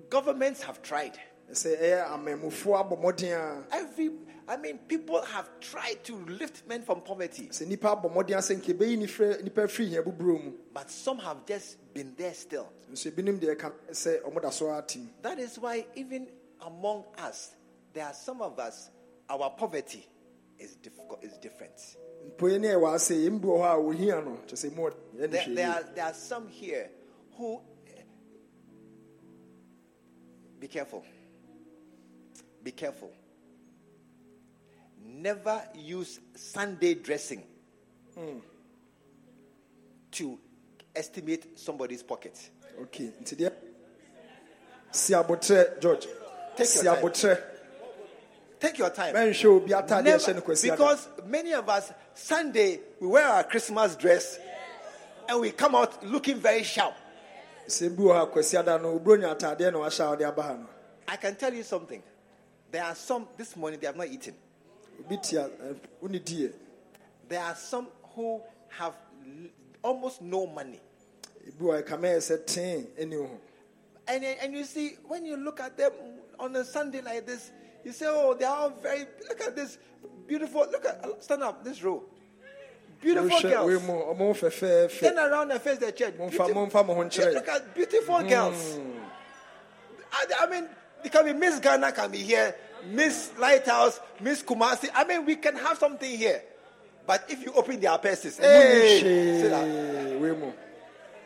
[0.08, 1.18] governments have tried.
[1.52, 4.10] sɛ ɛyɛ amammufoɔ abɔ mmɔden a Every,
[4.48, 8.56] I mean, people have tried to lift men from poverty, sɛ nnipa abɔ mmɔden asɛ
[8.60, 12.66] nka ɛbɛyi nifrɛ- nnipa firi hia buburo mu but some have just been there still.
[12.90, 16.26] nso ebinom deɛ ɛka sɛ ɔmo da so atem That is why, even
[16.62, 17.52] among us,
[17.92, 18.90] there are some of us,
[19.28, 20.06] our poverty
[20.58, 21.72] is difficult, is different.
[22.36, 24.82] mpo yɛ ne ɛwɔ ase yɛm bi wɔ hɔ a ohia no kyɛ sɛ mu
[24.90, 26.90] yɛ ne There, there, are, there are some here
[27.36, 27.60] who.
[30.58, 31.02] Be careful.
[32.62, 33.10] Be careful.
[35.02, 37.42] Never use Sunday dressing
[38.14, 38.40] hmm.
[40.10, 40.38] to
[40.94, 42.50] estimate somebody's pocket.
[42.82, 43.52] okay nti deɛ
[45.80, 46.06] george
[46.56, 47.38] Take your time.
[48.60, 49.14] Take your time.
[49.14, 53.26] mɛnhwɛ obi ataadeɛ Never- hyɛ no kwasi ada because many of us Sunday we wear
[53.26, 54.38] our Christmas dress
[55.28, 56.94] and we come out looking very sharp.
[57.66, 60.28] sɛ bi wɔ hɔ a kwasi ada no oburo nya ataadeɛ na wahyɛ a wɔde
[60.28, 60.66] aba ha no
[61.08, 62.02] I can tell you something.
[62.70, 64.34] There are some this morning they have not eaten.
[65.00, 65.48] obi tia
[66.00, 66.52] wone eh, diɛ
[67.28, 68.94] There are some who have
[69.82, 70.80] almost no money.
[71.48, 73.40] ebi wɔ ɛka mɛyɛ sɛ tee ɛni ho
[74.08, 75.92] And, and you see, when you look at them
[76.40, 77.52] on a Sunday like this,
[77.84, 79.78] you say, oh, they are all very, look at this
[80.26, 82.02] beautiful, look at, stand up, this row.
[83.00, 83.82] Beautiful girls.
[83.82, 86.14] mu ɔmo ho fɛfɛɛfɛ Turn around and face the church.
[86.14, 87.34] Momfa- Beauti- momfa mo ho nkyerɛ.
[87.34, 88.78] Look at beautiful girls.
[90.12, 90.68] I, I mean,
[91.02, 92.54] it can be Miss Ghana, can be here,
[92.86, 94.90] Miss Lighthouse, Miss Kumasi.
[94.94, 96.42] I mean, we can have something here.
[97.06, 99.64] But if you open their purses, hey, see that?
[99.64, 100.52] hwee wei mu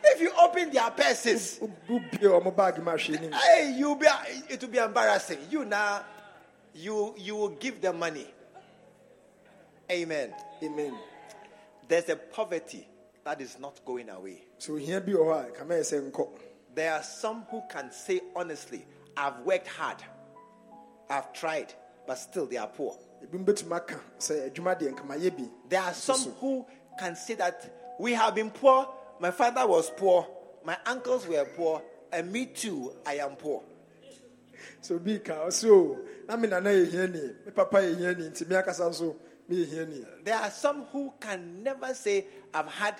[0.07, 4.07] if you open their purses, wobie ɔmo baage ma hwee nim hey, you'll be,
[4.49, 5.39] it will be embarrassing.
[5.49, 6.03] You now,
[6.75, 8.27] you you will give them money.
[9.89, 10.33] Amen.
[10.63, 10.93] amen
[11.87, 12.87] There's a poverty
[13.23, 14.43] that is not going away.
[14.59, 16.29] sɛ ohia bi wɔ hɔ a ɛka mɛyɛ sɛ nkɔ
[16.75, 19.97] There are some who can say honestly, I've worked hard,
[21.09, 21.73] I've tried,
[22.05, 22.97] but still they are poor.
[23.23, 26.65] ebi bɛtumi aka sɛ adwuma deɛ nka mayɛ bi There are some who
[26.99, 28.87] can say that we have been poor,
[29.19, 30.27] my father was poor,
[30.63, 33.63] my uncles were poor, and me too, I am poor.
[34.81, 35.97] So bi ka ɔse o
[36.27, 39.15] na me nana yɛ hiani me papa yɛ hiani nti me akasa nso
[39.49, 42.95] meyɛ hiani There are some who can never say, I've had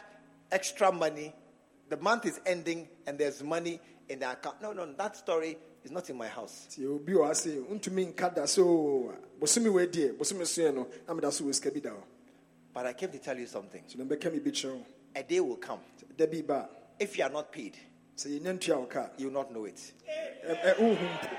[0.52, 1.34] extra money,
[1.90, 4.62] the month is ending, and there's money in the account.
[4.62, 6.68] No, no, that story is not in my house.
[6.70, 10.74] nti obi wɔ ha se wontumi nka da sɛ o bosome wei deɛ bosome soɛ
[10.74, 11.92] no na meda so wɔ sika bi da
[12.74, 13.84] But I came to tell you something.
[13.88, 14.52] so na mbɛka me bi
[15.16, 15.80] A day will come.
[16.18, 17.78] da bi ba If you are not paid,
[18.18, 19.94] sɛ yɛnya ntua wo ka you will not know it.
[20.08, 21.38] Eh, eh, eh,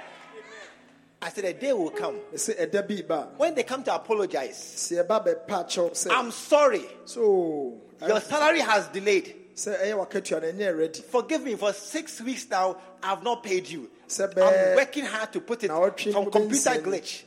[1.23, 2.17] I said, a day will come.
[2.33, 6.31] ɛsɛ ɛda bi ba When they come to apologize, sɛ yɛba bɛpa kyɛw sɛ I'm
[6.31, 6.85] sorry.
[7.05, 9.35] so Your salary has delayed.
[9.55, 12.77] sɛ ɛyɛ wakatua no ɛnyɛ ready Forgive me for six weeks now.
[13.03, 13.91] I've not paid you.
[14.21, 17.23] I'm working hard to put it from computer glitch.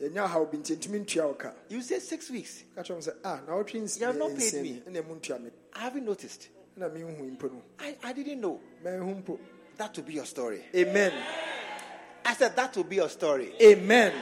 [0.00, 2.64] yɛnya haw bi nti ntumi ntua wo You say six weeks.
[2.74, 3.40] ka kyerɛ m ah
[3.98, 4.82] You have not paid me.
[4.86, 6.48] ɛna mu ntua me I haven't noticed.
[6.76, 8.60] na menhu mpo no I, I didn't know.
[8.82, 10.62] That will be your story.
[10.74, 11.12] amen
[12.24, 13.52] I said that will be your story.
[13.62, 14.12] amen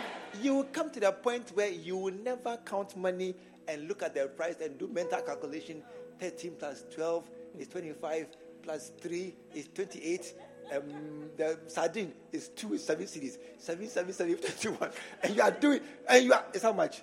[0.42, 3.34] You will come to the point where you will never count money
[3.66, 5.82] and look at the price and do mental calculation.
[6.20, 7.28] 13 plus 12
[7.58, 8.26] is 25
[8.62, 10.34] plus 3 is 28.
[10.74, 13.38] Um, the sardine is 2 is 7 cedis.
[13.58, 14.90] 7, 7, 7, 21.
[15.22, 17.02] And you are doing, and you are, it's how much?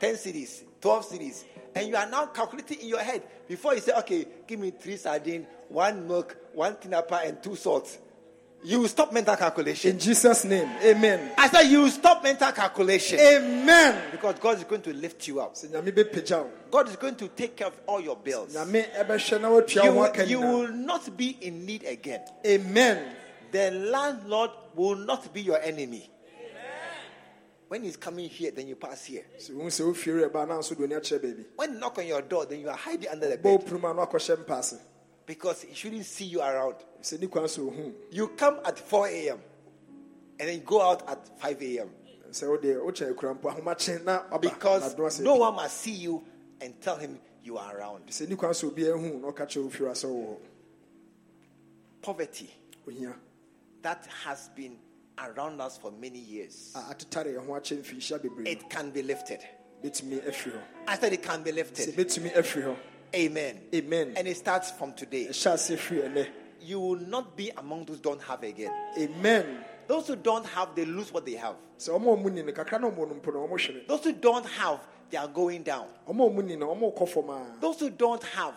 [0.00, 1.44] 10 cedis, 12 cedis.
[1.74, 4.96] And you are now calculating in your head before you say, okay, give me 3
[4.96, 7.98] sardine, 1 milk, 1 tinapa, and 2 salts.
[8.64, 9.90] You will stop mental calculation.
[9.90, 13.18] in jesus name amen I said, you will stop mental calculation.
[13.18, 15.54] amen Because God is going to lift you up.
[15.54, 18.54] sɛ nyame bɛpagya wo God is going to take care of all your bills.
[18.54, 22.20] nyame ɛbɛhwɛ na watua You will, you will not be in need again.
[22.46, 23.16] amen
[23.50, 26.08] The landlord will not be your enemy.
[27.68, 29.24] When he's coming here, then you pass here.
[29.40, 32.06] sɛ wohu sɛ wofieri ɛba na nso de oni akyerɛ baabi When he knock on
[32.06, 33.60] your door, then you are hiding under the bed
[35.34, 36.76] opurum a na wakɔhyɛ mpa ase because he shouldn't see you around.
[37.02, 39.40] sɛ ni kwan You come at 4 a.m.
[40.38, 41.90] and then go out at 5 a.m.
[42.30, 46.24] sɛ wodeɛ wokyɛ akura mpo ahomakye na ɔba because no one must see you
[46.60, 48.06] and tell him you are around.
[48.06, 50.38] sɛ ni kwan sɛ obi ahu na ɔka kyerɛ wofieri asɛ wowɔ
[52.02, 52.50] Poverty
[53.82, 54.76] that has been
[55.18, 56.72] around us for many years.
[56.74, 59.40] a atetare yɛn ho akyɛ mfirinhyia bebree no it can be lifted.
[59.82, 61.94] bɛtumi afiri hɔ I said it can be lifted.
[63.12, 63.60] Bɛtumi afiri hɔ Amen.
[63.74, 64.14] Amen.
[64.16, 65.26] And it starts from today.
[65.26, 66.28] ɛhyɛ ase firi ɛnɛ
[66.64, 68.72] You will not be among those who don't have again.
[68.98, 71.56] amen Those who don't have, they lose what they have.
[71.78, 74.12] sɛ ɔma ɔmu ni no kakra na ɔmo no mpo no ɔmo hwere Those who
[74.12, 75.86] don't have, they are going down.
[76.08, 78.54] ɔma ɔmu ni no ɔmo kɔ fam a Those who don't have,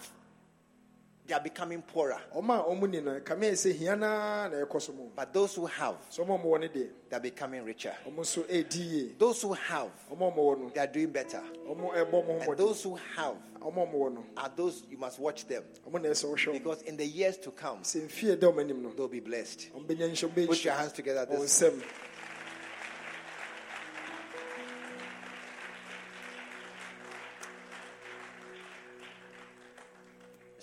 [1.28, 2.20] they are becoming poorer.
[2.36, 5.56] ɔma a ɔmu ni no kame sɛ hia naa na ɛkɔ so mu But those
[5.56, 7.96] who have, sɛ ɔma ɔmo wɔ no deɛ they are becoming richer.
[8.08, 11.42] ɔmo nso ɛɛdi yie Those who have, ɔma ɔmo wɔ no they are doing better.
[11.68, 14.98] ɔmo ɛbɔ mo ho And those who have ɔma ɔmo wɔ no are those you
[14.98, 15.64] must watch them.
[15.90, 18.60] ɔmo na ɛsɛ ɔhwɛ ɔmo Because in the years to come, sɛ mfie da ɔmo
[18.62, 19.70] anim no they'll be blessed.
[19.76, 21.26] ɔmo bɛnya nhyɛ ɔmo Put your hands together.
[21.26, 21.64] This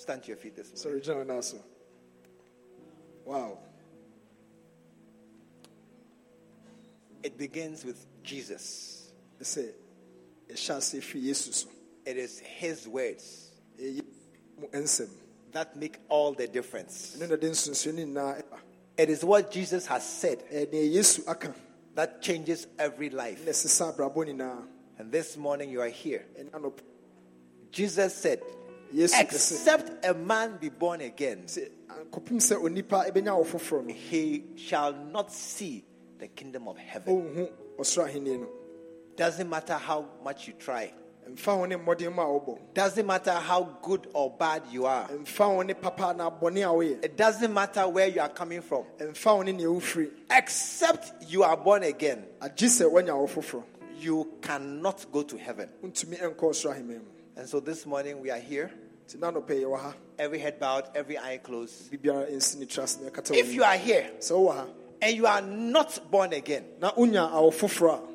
[0.03, 1.01] stand to your feet this morning.
[1.01, 1.57] sɔre gyina ɔna so
[3.25, 3.59] wow
[7.23, 9.13] It begins with Jesus.
[9.41, 9.73] ɛsɛ
[10.51, 11.69] ɛhyɛ ase firi yesu so
[12.05, 13.51] It is His words
[13.81, 14.01] eh,
[14.73, 15.09] nsɛm
[15.53, 17.17] that make all the difference.
[17.17, 18.59] ɛno na de nsonsuani nyinaa ɛba
[18.99, 21.55] It is what Jesus has said eh, ɛyɛ nea yesu aka
[21.95, 23.45] that changes every life.
[23.45, 24.67] na ɛsesa abrabɔ nyinaa
[24.99, 26.27] And this morning you are here.
[27.73, 28.41] Jesus said,
[28.95, 31.69] Except a man be born again, sɛ
[32.11, 35.85] kɔpem sɛ onipa ɛbɛnya wo foforɔ no he shall not see
[36.19, 37.15] the kingdom of heaven.
[37.15, 38.49] ɔnhu ɔsoro ahenni no.
[39.17, 40.93] Doesn't matter how much you try,
[41.29, 42.59] mfa wo ne mmɔden mu a wobɔ.
[42.75, 46.73] Doesn't matter how good or bad you are, mfa wo ne papa na bɔne a
[46.73, 47.05] woyɛ.
[47.05, 51.43] It doesn't matter where you are coming from, mfa wo ne nea wofiri except you
[51.43, 53.65] are born again, agye sɛ woanya wo foforɔ.
[53.99, 55.69] you cannot go to heaven.
[55.83, 57.05] wontumi ɛnkɔ ɔsoro ahenni mu.
[57.37, 58.71] And so this morning we are here,
[59.07, 61.91] nti na anɔpɛ yɛwɔ ha every head bowed, every eye closed.
[61.91, 64.11] biribiara ɛnsi ne trust na ɛkata If you are here
[65.01, 68.13] and you are not born again, na wonya awo foforɔ a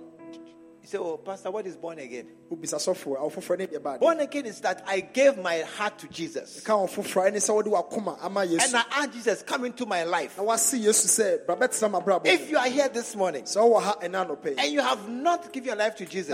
[0.82, 2.28] you say, Oh, Pastor, what is born again?
[2.50, 6.00] wobisa sɔfoɔ awo foforɔ ne deɛ baade Born again is that I gave my heart
[6.00, 6.62] to Jesus.
[6.62, 10.04] ka wo foforɔ ɛne sɛ wode wakoma ama And I asked Jesus, come into my
[10.06, 10.38] life.
[10.38, 12.26] na wase yesu sɛ bra bɛtena mabrabɔ.
[12.28, 15.10] If you are here this morning sɛ wowɔ ha ɛna anɔpɛ yi and you have
[15.10, 16.34] not given your life to Jesus,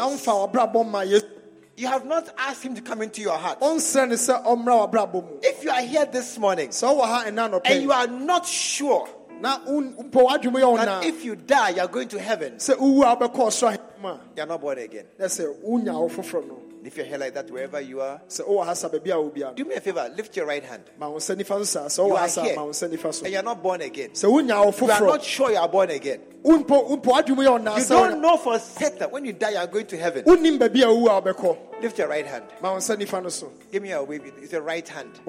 [1.78, 3.60] na womfa wabrabɔ ma yesu you have not asked him to come into your heart.
[3.60, 7.24] ɔnsrɛ ne sɛ ɔmmra wabrabɔ mu If you are here this morning sɛ wowɔ ha
[7.26, 9.08] ɛna anɔpɛ and you are not sure
[9.44, 12.54] na wo- mpo w'adwene yɛ wo that if you die, you are going to heaven,
[12.56, 15.06] sɛ wowu a wobɛkɔ ɔsoro ahenni mu a you are not born again.
[15.20, 18.42] na sɛ wonya wo foforɔ no If you're here like that, wherever you are, sɛ
[18.46, 20.84] wowɔ ha sa baabi a wo bia do me a favor, lift your right hand.
[21.00, 22.56] ma wo nsa nifa so saa sɛ You are here.
[22.56, 24.10] ma wo nsa nifa so And you're not born again.
[24.22, 26.20] You are not sure you are born again.
[26.44, 29.86] wompo wompo adwuma yɛ You don't know for certain when you die, you are going
[29.88, 30.24] to heaven.
[30.26, 32.44] wonnim baabi a wowu a wobɛkɔ Lift your right hand.
[32.62, 34.22] ma wo nsa nifa no so Give me a wave.
[34.42, 35.20] It's your right hand.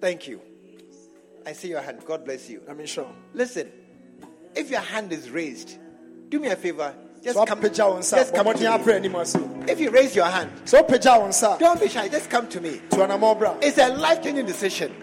[0.00, 0.40] Thank you.
[1.46, 2.04] I see your hand.
[2.04, 2.60] God bless you.
[2.60, 3.70] menhyɛ wo Listen,
[4.54, 5.78] if your hand is raised,
[6.28, 6.94] do me a favor.
[7.22, 9.72] Just sɛ come, wapagya wo nsa just come to me.
[9.72, 12.08] If you raise your hand, sɛ wopagya wo nsa don't be shy.
[12.08, 12.80] Just come to me.
[12.90, 14.94] to anammɔ bra It's a life-changing decision.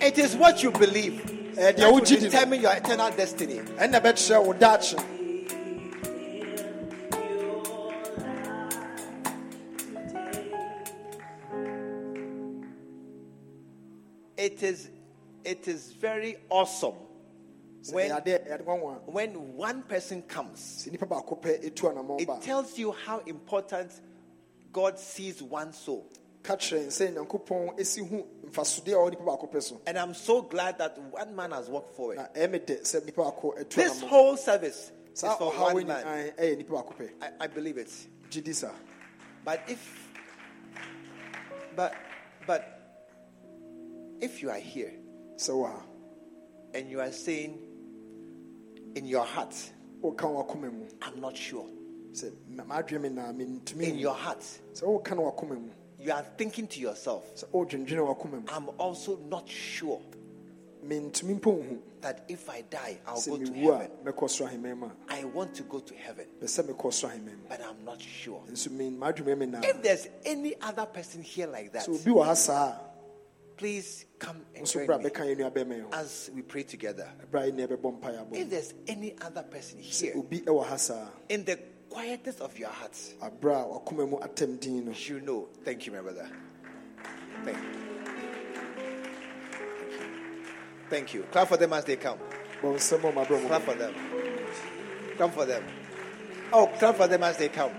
[0.00, 1.20] It is what you believe
[1.58, 3.60] eh, ɛyɛ that will wogye di no determine your eternal destiny.
[14.36, 14.88] It is,
[15.44, 16.94] it is very awesome
[17.92, 20.60] when, ɛyɛ adeɛ ɛyɛ ade nwanwa when one person comes.
[20.60, 23.92] sɛ nnipa baako pɛ ɛtu anammɔ It tells you how important
[24.72, 26.06] God sees one soul.
[26.42, 30.14] ka kyerɛ sɛ nyankopɔn ɛsi hu mfasodeɛ a ɔwɔ nnipa baako pɛ so And I'm
[30.14, 32.16] so glad that one man has walked forward.
[32.18, 36.04] na ɛyɛ me dɛ sɛ nnipa baako ɛtu This whole service is for one man.
[36.04, 37.90] nyinaa ɛyɛ nnipa baako pɛ I, I believe it.
[39.44, 40.10] But if,
[41.76, 41.94] but,
[42.46, 42.75] but,
[44.20, 44.92] if you are here
[45.36, 45.82] so, ha
[46.74, 47.58] and you are saying
[48.94, 49.54] in your heart,
[50.02, 50.12] mu
[51.02, 51.66] I'm not sure.
[52.12, 54.40] sɛ ma- maadwene me naa mentumi In your heart,
[54.74, 58.68] sɛ woka no wakoma mu you are thinking to yourself, sɛ wodwendwene wakoma mu I'm
[58.78, 60.00] also not sure
[60.84, 63.90] mentumi mpo nhu that if I die, I'll go to heaven.
[64.04, 67.10] mɛkɔ soro ahemman mu a I want to go to heaven, pɛ sɛ mekɔ soro
[67.10, 68.42] ahemman mu but I'm not sure.
[68.50, 71.84] nso men- maadwene me naa If there's any other person here like that,
[73.56, 77.10] please come and join me bɛka yɛ nua bɛma ho as we pray together.
[77.26, 80.76] ɛberɛ a yɛne ɛbɛbɔ mpaeɛ abɔ If there's any other person here, obi ɛwɔ ha
[80.76, 82.92] saa in the quietness of your heart,
[83.22, 85.48] aberɛ a wakoma mu atam din no you know.
[85.64, 86.28] Thank you, my brother.
[87.44, 87.86] Thank you.
[90.88, 91.22] Thank you.
[91.24, 92.18] Clap for them as they come.
[92.62, 93.94] bɔ nsɛm ɔ mabrɛ mu Clap for them.
[95.16, 95.64] Clap for them.
[96.52, 97.72] Oh, clap for them as they come.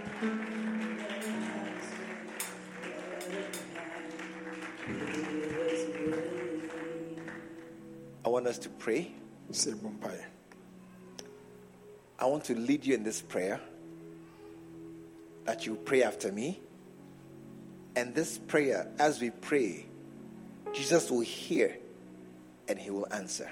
[8.28, 9.10] I want us to pray.
[9.54, 10.26] sɛ bɔ mpaeɛ
[12.20, 13.62] I want to lead you in this prayer
[15.46, 16.60] that you pray after me.
[17.96, 19.86] And this prayer, as we pray,
[20.74, 21.78] Jesus will hear
[22.68, 23.50] and he will answer.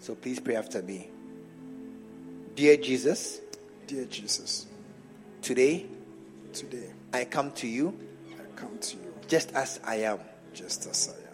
[0.00, 1.08] So please pray after me.
[2.54, 3.40] Dear Jesus,
[3.86, 4.66] dear jesus
[5.40, 5.86] today
[6.52, 7.98] today I come to you
[8.38, 10.18] i come to you just as I am.
[10.52, 11.27] just as i am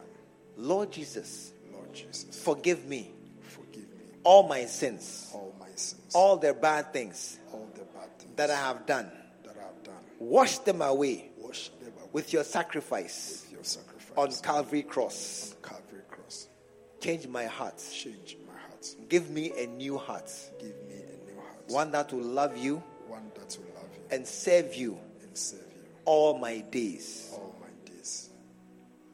[0.57, 6.37] Lord Jesus, lord jesus forgive me forgive me all my sins, all my sins all
[6.37, 9.11] the bad things all the bad things that I have done.
[9.45, 14.13] that i've done Wash them away wash them away with your sacrifice with your sacrifice
[14.17, 15.55] on Calvary cross.
[15.63, 16.49] calvary cross
[17.01, 17.83] Change my heart.
[17.93, 20.31] change my heart Give me a new heart.
[20.61, 24.03] give me a new heart One that will love you one that will love you
[24.17, 27.31] and serve you and serve you all my days.
[27.33, 27.54] all my days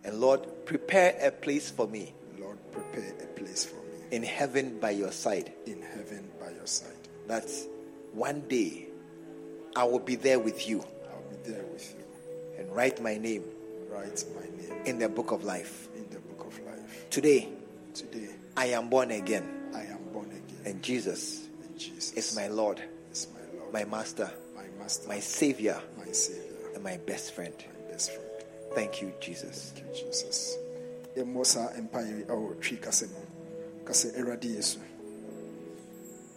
[0.05, 4.79] And Lord, prepare a place for me lord prepare a place for me in heaven
[4.81, 5.53] by your side.
[5.67, 6.93] in heaven by your side
[7.27, 7.49] That
[8.13, 8.87] one day
[9.77, 10.81] I will be there with you
[11.13, 12.05] i'll be there with you
[12.59, 13.45] and write my name
[13.91, 15.89] write my name in the book of life.
[15.97, 17.49] in the book of life Today,
[17.95, 22.49] today I am born again, i am born again and Jesus and jesus is my
[22.49, 22.81] Lord,
[23.13, 26.43] is my lord my Master, my master my Savior, my savior
[26.75, 27.53] and my best friend.
[27.59, 28.30] my best friend
[28.75, 29.73] Thank you, Jesus.
[29.75, 30.57] Thank you, Jesus.
[31.17, 33.21] Yɛmmɔ saa mpaeɛ yi ɛwɔ oh, twi kasa mu
[33.85, 34.79] ka sɛ awurade yesu.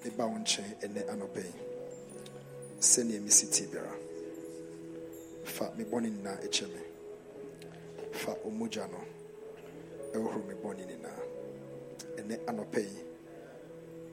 [0.04, 1.54] Meba wo nkyɛn ɛnɛ anɔpa yi
[2.80, 3.94] sɛnea mesi tie biara
[5.44, 6.82] fa me bɔne nyinaa ɛkyɛ me
[8.12, 9.00] fa ɔmogya no
[10.14, 11.22] ɛhohoro me bɔne nyinaa
[12.18, 12.98] ɛnɛ anɔpa yi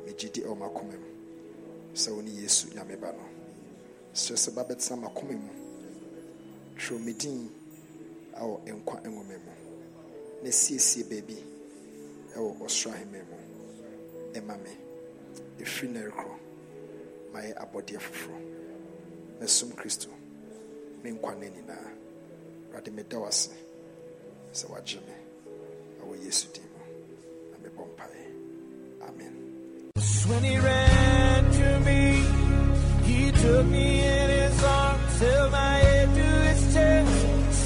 [0.05, 3.25] megye di ɛwɔ m'akoma mu yesu nyame ba no
[4.15, 5.51] srɛ sɛ babɛtena m'akoma mu
[6.77, 7.51] twerɛ me din
[8.39, 9.53] ɛwɔ nkwa nwoma mu
[10.43, 11.37] na siesie baabi
[12.37, 13.37] ɛwɔ ɔsoro ahemman mu
[14.35, 14.71] ɛma me.
[15.61, 16.37] Ɛfiri na rekorɔ
[17.33, 18.39] mayɛ abɔdeɛ foforɔ
[19.41, 20.09] mɛsom kristo
[21.03, 21.89] me nkwa no nyinaa
[22.71, 23.51] awurade meda wo ase
[24.53, 25.15] sɛ wagye me.
[26.01, 26.81] Ɛwɔ yesu din mu
[27.51, 28.25] na mebɔ mpaeɛ
[29.09, 29.35] amen.
[30.29, 32.01] When he ran to me,
[33.05, 36.40] he took me in his arms, held my head to